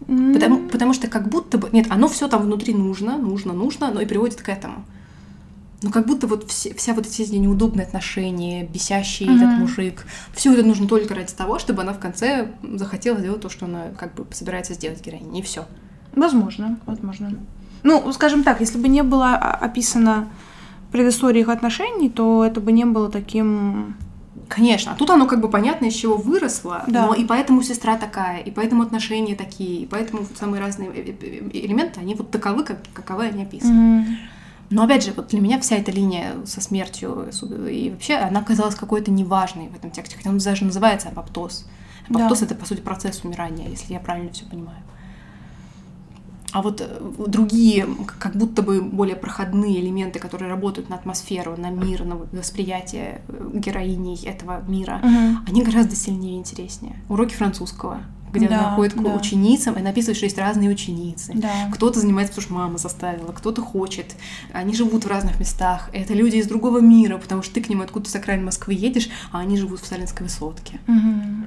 [0.00, 0.68] Потому, М.
[0.68, 1.68] потому что как будто бы...
[1.72, 4.84] Нет, оно все там внутри нужно, нужно, нужно, но и приводит к этому.
[5.82, 9.36] Но как будто вот все, вся вот эти неудобные отношения, бесящий Мгм.
[9.36, 13.48] этот мужик, все это нужно только ради того, чтобы она в конце захотела сделать то,
[13.48, 15.64] что она как бы собирается сделать героине, и все.
[16.14, 17.32] Возможно, возможно.
[17.82, 20.28] Ну, скажем так, если бы не было а, описано
[20.92, 23.96] предыстория их отношений, то это бы не было таким...
[24.48, 27.06] Конечно, а тут оно как бы понятно, из чего выросло, Да.
[27.06, 31.14] но и поэтому сестра такая, и поэтому отношения такие, и поэтому самые разные э- э-
[31.22, 33.72] э- элементы, они вот таковы, как, каковы они описаны.
[34.00, 34.16] Мгм.
[34.70, 37.28] Но опять же, вот для меня вся эта линия со смертью
[37.68, 41.66] и вообще она казалась какой-то неважной в этом тексте, хотя он даже называется апоптоз.
[42.08, 42.46] Апоптоз Да.
[42.46, 44.78] это по сути процесс умирания, если я правильно все понимаю.
[46.52, 47.86] А вот э, другие,
[48.18, 53.50] как будто бы более проходные элементы, которые работают на атмосферу, на мир, на восприятие э,
[53.54, 55.44] героиней этого мира, Мгм.
[55.48, 56.96] они гораздо сильнее и интереснее.
[57.08, 58.00] Уроки французского,
[58.32, 59.14] где Да, она ходит к да.
[59.14, 61.32] ученицам и написывает, что есть разные ученицы.
[61.34, 61.68] Да.
[61.72, 64.14] Кто-то занимается, потому что мама заставила, кто-то хочет.
[64.52, 65.90] Они живут в разных местах.
[65.92, 69.08] Это люди из другого мира, потому что ты к ним откуда-то с окраин Москвы едешь,
[69.32, 70.80] а они живут в Сталинской высотке.
[70.86, 71.46] Мгм.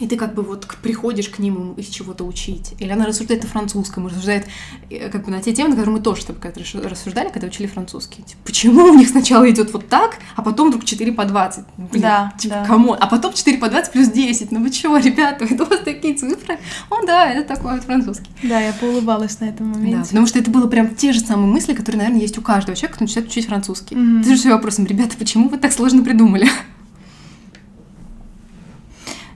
[0.00, 2.74] И ты как бы вот приходишь к ним из чего-то учить.
[2.80, 4.44] Или она рассуждает о французском, рассуждает
[4.90, 6.50] э, как бы на те темы, на которые мы тоже когда
[6.88, 8.22] рассуждали, когда учили французский.
[8.24, 11.64] Типа, почему у них сначала идет вот так, а потом вдруг 4 по 20?
[11.78, 12.66] Ну, Блин, Да, типа, да.
[12.66, 12.92] кому?
[12.98, 14.50] А потом 4 по 20 плюс 10.
[14.50, 16.58] Ну вы чего, ребята, это у вас такие цифры?
[16.90, 18.28] О, да, это такой вот французский.
[18.42, 20.08] Да, я поулыбалась на этом Да, моменте.
[20.08, 22.94] потому что это было прям те же самые мысли, которые, наверное, есть у каждого человека,
[22.96, 23.94] кто начинает учить французский.
[23.94, 24.24] Мгм.
[24.24, 26.48] Ты же себе вопросом, ребята, почему вы так сложно придумали?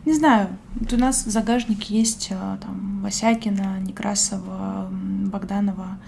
[0.08, 5.98] Не знаю, вот у нас в загажнике есть а, там Васякина, Некрасова, Богданова,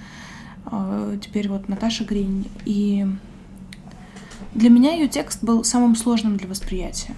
[0.65, 2.49] а, теперь вот Наташа Гринь.
[2.65, 3.07] И
[4.55, 7.15] для меня ее текст был самым сложным для восприятия.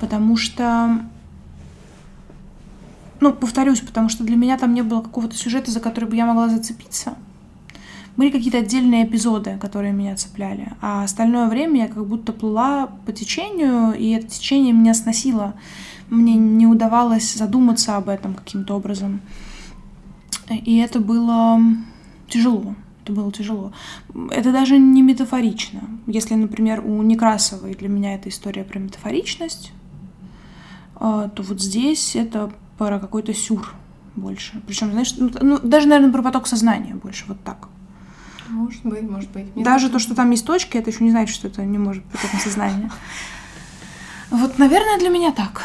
[0.00, 0.98] Потому что
[3.20, 6.26] ну, повторюсь, потому что для меня там не было какого-то сюжета, за который бы я
[6.26, 7.14] могла зацепиться.
[8.16, 13.12] Были какие-то отдельные эпизоды, которые меня цепляли, а остальное время я как будто плыла по
[13.12, 15.54] течению, и это течение меня сносило.
[16.10, 19.20] Мне не удавалось задуматься об этом каким-то образом.
[20.50, 21.58] И это было
[22.28, 22.74] тяжело.
[23.02, 23.72] Это было тяжело.
[24.30, 25.80] Это даже не метафорично.
[26.06, 29.72] Если, например, у Некрасовой для меня это история про метафоричность,
[30.96, 33.74] а, то вот здесь это про какой-то сюр
[34.14, 34.62] больше.
[34.66, 37.68] Причем, знаешь, ну, ну, даже, наверное, про поток сознания больше, вот так.
[38.52, 39.54] Может быть, может быть.
[39.54, 42.04] Мне даже то, что там есть точки, это еще не значит, что это не может
[42.04, 42.90] быть потоком сознания.
[44.30, 45.62] Вот, наверное, для меня так.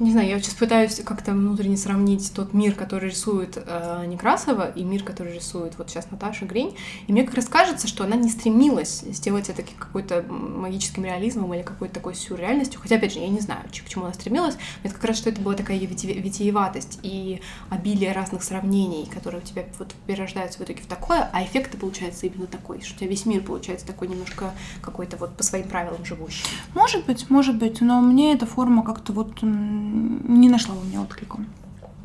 [0.00, 4.82] Не знаю, я сейчас пытаюсь как-то внутренне сравнить тот мир, который рисует э, Некрасова, и
[4.82, 6.74] мир, который рисует вот сейчас Наташа Гринь.
[7.06, 11.60] И мне как раз кажется, что она не стремилась сделать это какой-то магическим реализмом или
[11.60, 12.80] какой-то такой сюрреальностью.
[12.80, 14.56] Хотя, опять же, я не знаю, к чему она стремилась.
[14.82, 19.66] Мне как раз, что это была такая витиеватость и обилие разных сравнений, которые у тебя
[19.78, 23.26] вот перерождаются в итоге в такое, а эффект получается именно такой, что у тебя весь
[23.26, 26.46] мир получается такой немножко какой-то вот по своим правилам живущий.
[26.74, 29.42] Может быть, может быть, но мне эта форма как-то вот
[29.90, 31.38] не нашла у меня отклика.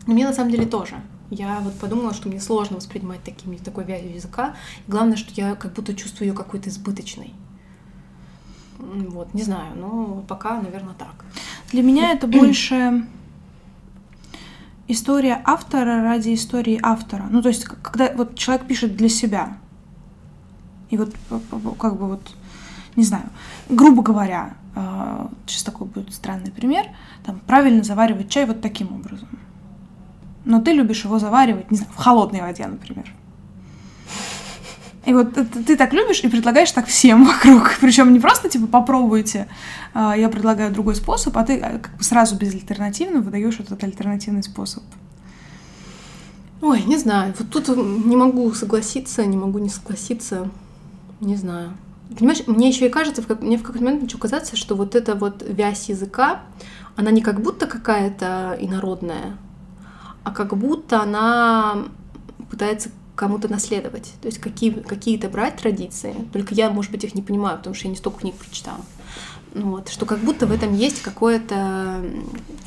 [0.07, 0.95] Но мне на самом деле тоже.
[1.29, 4.55] Я вот подумала, что мне сложно воспринимать такими, такой вязью языка.
[4.87, 7.33] И главное, что я как будто чувствую ее какой-то избыточной.
[8.77, 11.25] Вот, не знаю, но пока, наверное, так.
[11.71, 13.05] Для меня это больше
[14.87, 17.27] история автора ради истории автора.
[17.29, 19.57] Ну, то есть, когда вот человек пишет для себя,
[20.89, 21.15] и вот
[21.79, 22.21] как бы вот,
[22.95, 23.29] не знаю,
[23.69, 26.85] грубо говоря, а, сейчас такой будет странный пример,
[27.25, 29.29] там, правильно заваривать чай вот таким образом.
[30.43, 33.11] Но ты любишь его заваривать, не знаю, в холодной воде, например.
[35.05, 37.77] И вот ты, так любишь и предлагаешь так всем вокруг.
[37.79, 39.47] Причем не просто типа попробуйте,
[39.93, 44.43] а, я предлагаю другой способ, а ты а, как бы сразу безальтернативно выдаешь этот альтернативный
[44.43, 44.83] способ.
[46.61, 47.33] Ой, не знаю.
[47.37, 50.49] Вот тут не могу согласиться, не могу не согласиться.
[51.21, 51.77] Не знаю.
[52.17, 54.95] Понимаешь, мне еще и кажется, в как, мне в какой-то момент начало казаться, что вот
[54.95, 56.41] эта вот вязь языка,
[56.95, 59.37] она не как будто какая-то инородная,
[60.23, 61.85] а как будто она
[62.49, 64.13] пытается кому-то наследовать.
[64.21, 67.85] То есть какие, какие-то брать традиции, только я, может быть, их не понимаю, потому что
[67.85, 68.81] я не столько книг прочитала.
[69.53, 72.03] Ну вот, что как будто в этом есть какой-то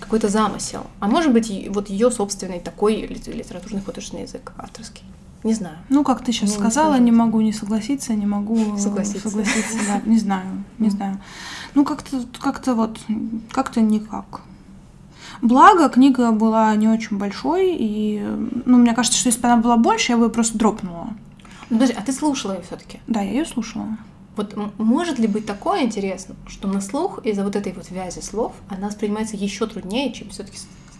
[0.00, 0.86] какой замысел.
[1.00, 5.04] А может быть, вот ее собственный такой литературный художественный язык авторский.
[5.44, 5.76] Не знаю.
[5.88, 9.78] Ну, как ты сейчас Мне сказала, не, не могу не согласиться, не могу согласиться, согласиться
[9.86, 11.20] да, не знаю, не знаю.
[11.74, 12.98] Ну, как-то как-то вот,
[13.52, 14.42] как-то никак.
[15.40, 18.20] Благо, книга была не очень большой, и,
[18.64, 21.10] ну, мне кажется, что если бы она была больше, я бы ее просто дропнула.
[21.70, 23.00] Ну, подожди, а ты слушала ее все-таки?
[23.06, 23.86] Да, я ее слушала.
[24.36, 28.52] Вот может ли быть такое интересно, что на слух из-за вот этой вот вязи слов
[28.68, 30.58] она воспринимается еще труднее, чем все-таки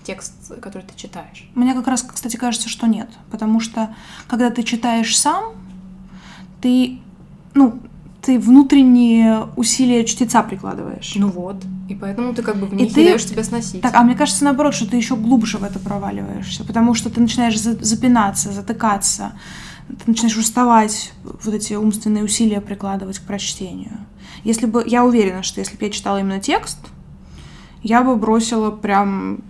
[0.09, 1.51] текст, который ты читаешь?
[1.55, 3.11] Мне как раз, кстати, кажется, что нет.
[3.31, 3.95] Потому что,
[4.27, 5.53] когда ты читаешь сам,
[6.63, 6.99] ты,
[7.53, 7.79] ну,
[8.23, 11.15] ты внутренние усилия чтеца прикладываешь.
[11.17, 11.63] Ну вот.
[11.91, 13.05] И поэтому ты как бы в них и ты...
[13.05, 13.83] даешь себя сносить.
[13.83, 17.21] Так, а мне кажется, наоборот, что ты еще глубже в это проваливаешься, потому что ты
[17.21, 19.33] начинаешь запинаться, затыкаться,
[19.89, 23.99] ты начинаешь уставать, вот эти умственные усилия прикладывать к прочтению.
[24.43, 26.79] Если бы, я уверена, что если бы я читала именно текст,
[27.83, 29.43] я бы бросила прям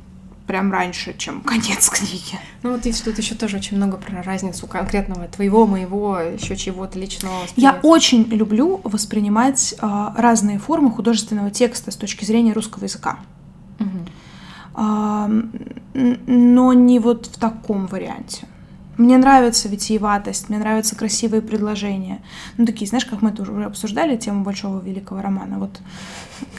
[0.48, 2.40] прям раньше, чем конец книги.
[2.62, 6.98] Ну вот видишь, тут еще тоже очень много про разницу конкретного твоего, моего, еще чего-то
[6.98, 7.34] личного.
[7.54, 13.18] Я очень люблю воспринимать э, разные формы художественного текста с точки зрения русского языка.
[13.78, 14.82] Угу.
[14.82, 15.28] Э,
[16.26, 18.46] но не вот в таком варианте.
[18.98, 22.20] Мне нравится витиеватость, мне нравятся красивые предложения.
[22.56, 25.60] Ну, такие, знаешь, как мы тоже уже обсуждали тему большого великого романа.
[25.60, 25.80] Вот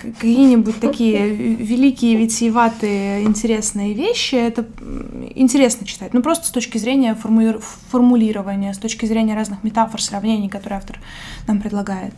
[0.01, 4.65] какие-нибудь такие великие, витиеватые, интересные вещи, это
[5.35, 6.13] интересно читать.
[6.13, 7.59] Ну, просто с точки зрения формули...
[7.89, 10.97] формулирования, с точки зрения разных метафор, сравнений, которые автор
[11.45, 12.13] нам предлагает.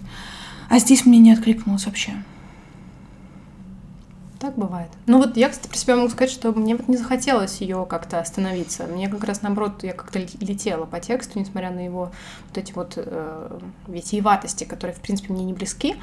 [0.70, 2.14] А здесь мне не откликнулось вообще.
[4.42, 4.90] Так бывает.
[5.06, 8.20] Ну вот я, кстати, про себя могу сказать, что мне вот не захотелось ее как-то
[8.20, 8.88] остановиться.
[8.88, 12.12] Мне как раз наоборот, я как-то летела по тексту, несмотря на его
[12.48, 15.96] вот эти вот э, витиеватости, которые, в принципе, мне не близки.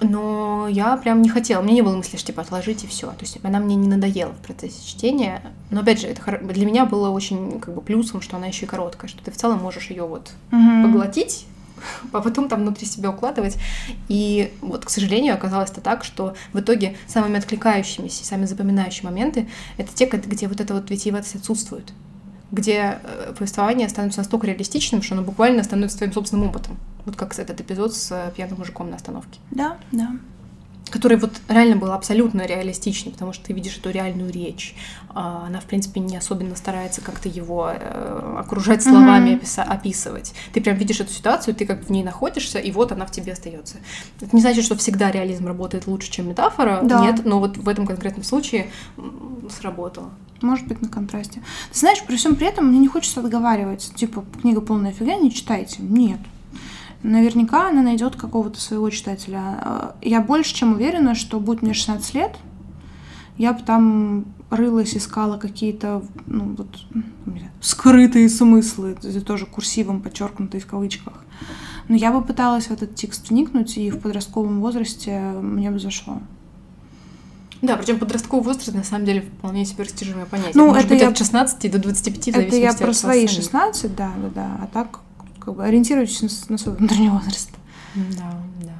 [0.00, 3.06] Но я прям не хотела, мне не было мысли, что типа отложить и все.
[3.06, 5.40] То есть она мне не надоела в процессе чтения.
[5.70, 8.68] Но опять же, это для меня было очень как бы плюсом, что она еще и
[8.68, 10.82] короткая, что ты в целом можешь ее вот mm-hmm.
[10.82, 11.46] поглотить
[12.12, 13.56] а потом там внутри себя укладывать.
[14.08, 19.48] И вот, к сожалению, оказалось это так, что в итоге самыми откликающимися, самыми запоминающими моменты—
[19.76, 21.92] это те, где вот эта вот витиеватость отсутствует
[22.52, 26.76] где э, повествование становится настолько реалистичным, что оно буквально становится твоим собственным опытом.
[27.04, 29.40] Вот как этот эпизод с э, пьяным мужиком на остановке.
[29.50, 30.12] Да, да.
[30.94, 34.76] Который вот реально был абсолютно реалистичный, потому что ты видишь эту реальную речь.
[35.08, 39.62] А, она, в принципе, не особенно старается как-то его э, окружать словами, mm-hmm.
[39.62, 40.34] описывать.
[40.52, 43.32] Ты прям видишь эту ситуацию, ты как в ней находишься, и вот она в тебе
[43.32, 43.78] остается.
[44.20, 46.78] Это не значит, что всегда реализм работает лучше, чем метафора.
[46.84, 47.00] Да.
[47.00, 48.70] Нет, но вот в этом конкретном случае
[49.50, 50.10] сработало.
[50.42, 51.42] Может быть, на контрасте.
[51.72, 53.92] Ты знаешь, при всем при этом мне не хочется отговаривать.
[53.96, 55.82] Типа, книга полная фигня, не читайте.
[55.82, 56.20] Нет
[57.04, 59.38] наверняка она найдет какого-то своего читателя.
[59.38, 62.36] А, я больше чем уверена, что будет мне 16 лет,
[63.36, 66.68] я бы там рылась, искала какие-то ну, вот,
[67.60, 71.14] скрытые смыслы, это тоже курсивом подчеркнутые в кавычках.
[71.88, 76.20] Но я бы пыталась в этот текст вникнуть, и в подростковом возрасте мне бы зашло.
[77.60, 80.52] Да, причем подростковый возраст на самом деле вполне себе растяжимое понятие.
[80.54, 81.08] Ну, Может это быть, я...
[81.08, 84.60] от 16 до 25, в Это я про свои 16, да, да, да.
[84.62, 85.00] А так
[85.44, 87.50] как бы ориентируйтесь на, на свой внутренний возраст.
[87.94, 88.72] Да, да.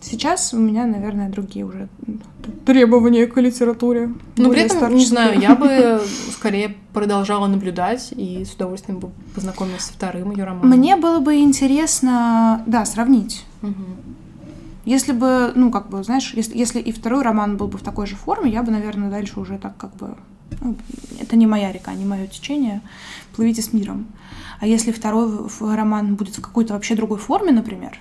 [0.00, 1.88] Сейчас у меня, наверное, другие уже
[2.64, 4.12] требования к литературе.
[4.36, 6.00] Ну, при этом, не знаю, я бы
[6.32, 10.70] скорее продолжала наблюдать и с удовольствием бы познакомилась со вторым ее романом.
[10.70, 13.44] Мне было бы интересно, да, сравнить.
[13.62, 13.74] Угу.
[14.86, 18.06] Если бы, ну, как бы, знаешь, если, если и второй роман был бы в такой
[18.06, 20.16] же форме, я бы, наверное, дальше уже так как бы...
[20.60, 20.76] Ну,
[21.20, 22.80] это не моя река, не мое течение.
[23.34, 24.06] Плывите с миром.
[24.60, 27.98] А если второй роман будет в какой-то вообще другой форме, например,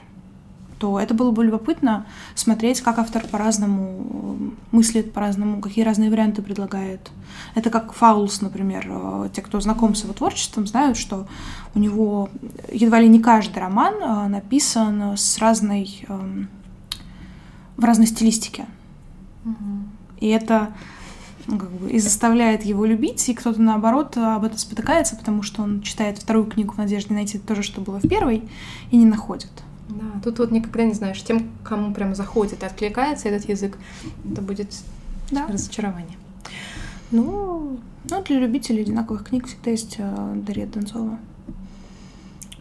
[0.79, 7.11] то это было бы любопытно смотреть, как автор по-разному мыслит, по-разному, какие разные варианты предлагает.
[7.53, 8.87] Это как Фаулс, например.
[8.89, 11.27] Э, те, кто знаком с его творчеством, знают, что
[11.75, 12.29] у него
[12.71, 16.47] едва ли не каждый роман э, написан с разной, эм,
[17.75, 18.65] в разной стилистике.
[19.43, 19.83] Угу.
[20.21, 20.73] И это
[21.49, 25.63] ну, как бы, и заставляет его любить, и кто-то, наоборот, об этом спотыкается, потому что
[25.63, 28.43] он читает вторую книгу в надежде найти то же, что было в первой,
[28.91, 29.51] и не находит.
[29.89, 33.77] Да, тут вот никогда не знаешь, тем, кому прям заходит и откликается этот язык,
[34.31, 34.75] это будет
[35.31, 35.47] да.
[35.47, 36.17] разочарование.
[37.11, 41.17] Ну, ну, для любителей одинаковых книг всегда есть э, Дарья Донцова.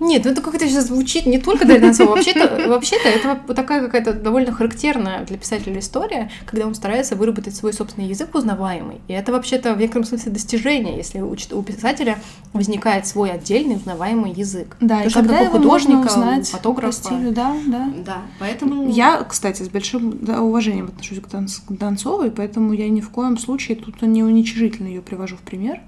[0.01, 2.11] Нет, ну это как-то сейчас звучит не только Дарья Донцова.
[2.11, 7.72] Вообще-то, вообще-то это такая какая-то довольно характерная для писателя история, когда он старается выработать свой
[7.72, 9.01] собственный язык узнаваемый.
[9.09, 12.18] И это вообще-то в некотором смысле достижение, если у, у писателя
[12.53, 14.76] возникает свой отдельный узнаваемый язык.
[14.80, 16.92] Да, То, и когда его художника, узнать у фотографа.
[16.92, 17.92] Стилю, да, да.
[18.05, 18.88] Да, поэтому...
[18.88, 23.76] Я, кстати, с большим да, уважением отношусь к Донцовой, поэтому я ни в коем случае
[23.76, 25.80] тут не уничижительно ее привожу в пример.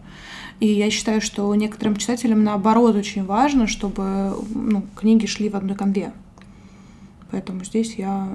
[0.61, 5.75] И я считаю, что некоторым читателям, наоборот, очень важно, чтобы ну, книги шли в одной
[5.75, 6.13] конве.
[7.31, 8.29] Поэтому здесь я,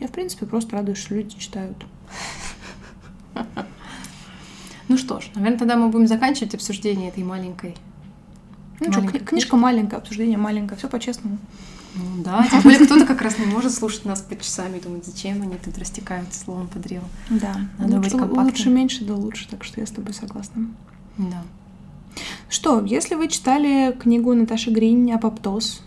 [0.00, 1.76] я, в принципе, просто радуюсь, что люди читают.
[4.88, 7.76] Ну что ж, наверное, тогда мы будем заканчивать обсуждение этой маленькой.
[8.80, 11.38] Ну маленькой что, книжка маленькая, обсуждение маленькое, все по-честному.
[11.94, 15.06] Ну да, тем более кто-то как раз не может слушать нас по часам и думать,
[15.06, 17.06] зачем они тут растекаются словом по древу.
[17.30, 20.66] Да, Надо лучше, быть лучше меньше, да лучше, так что я с тобой согласна.
[21.18, 21.42] Да.
[22.48, 25.82] Что, если вы читали книгу Наташи Гринь «Апоптоз»,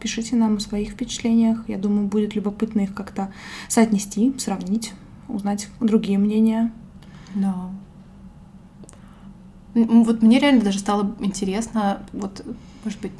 [0.00, 1.68] пишите нам о своих впечатлениях.
[1.68, 3.32] Я думаю, будет любопытно их как-то
[3.68, 4.92] соотнести, сравнить,
[5.28, 6.72] узнать другие мнения.
[7.34, 7.70] Да.
[9.74, 12.44] Вот мне реально даже стало интересно, вот,
[12.84, 13.12] может быть,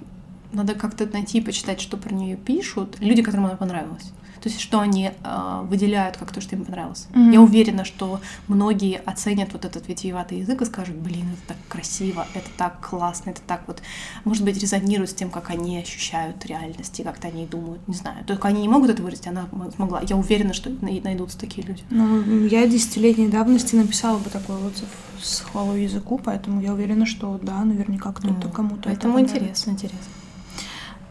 [0.52, 4.60] надо как-то найти и почитать, что про нее пишут люди, которым она понравилась то есть
[4.60, 7.08] что они э, выделяют как то, что им понравилось.
[7.12, 7.32] Mm-hmm.
[7.32, 12.26] Я уверена, что многие оценят вот этот витиеватый язык и скажут, блин, это так красиво,
[12.34, 13.82] это так классно, это так вот,
[14.24, 18.24] может быть, резонирует с тем, как они ощущают реальность и как-то они думают, не знаю.
[18.24, 20.02] Только они не могут это выразить, она смогла.
[20.08, 21.82] Я уверена, что найдутся такие люди.
[21.90, 24.88] Ну, я десятилетней давности написала бы такой отзыв
[25.22, 28.52] с хвалой языку, поэтому я уверена, что да, наверняка кто-то mm.
[28.52, 30.23] кому-то Поэтому это интересно, интересно.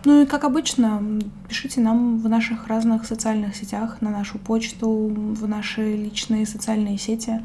[0.05, 1.01] Ну и как обычно,
[1.47, 7.43] пишите нам в наших разных социальных сетях, на нашу почту, в наши личные социальные сети.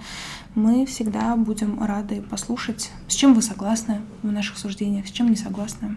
[0.57, 5.37] Мы всегда будем рады послушать, с чем вы согласны в наших суждениях, с чем не
[5.37, 5.97] согласны.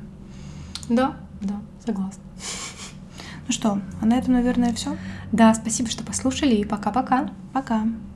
[0.88, 2.22] Да, да, согласна.
[3.48, 4.96] Ну что, а на этом, наверное, все.
[5.32, 7.32] Да, спасибо, что послушали, и пока-пока.
[7.54, 7.78] Пока.
[7.78, 7.84] -пока.
[7.84, 8.11] пока.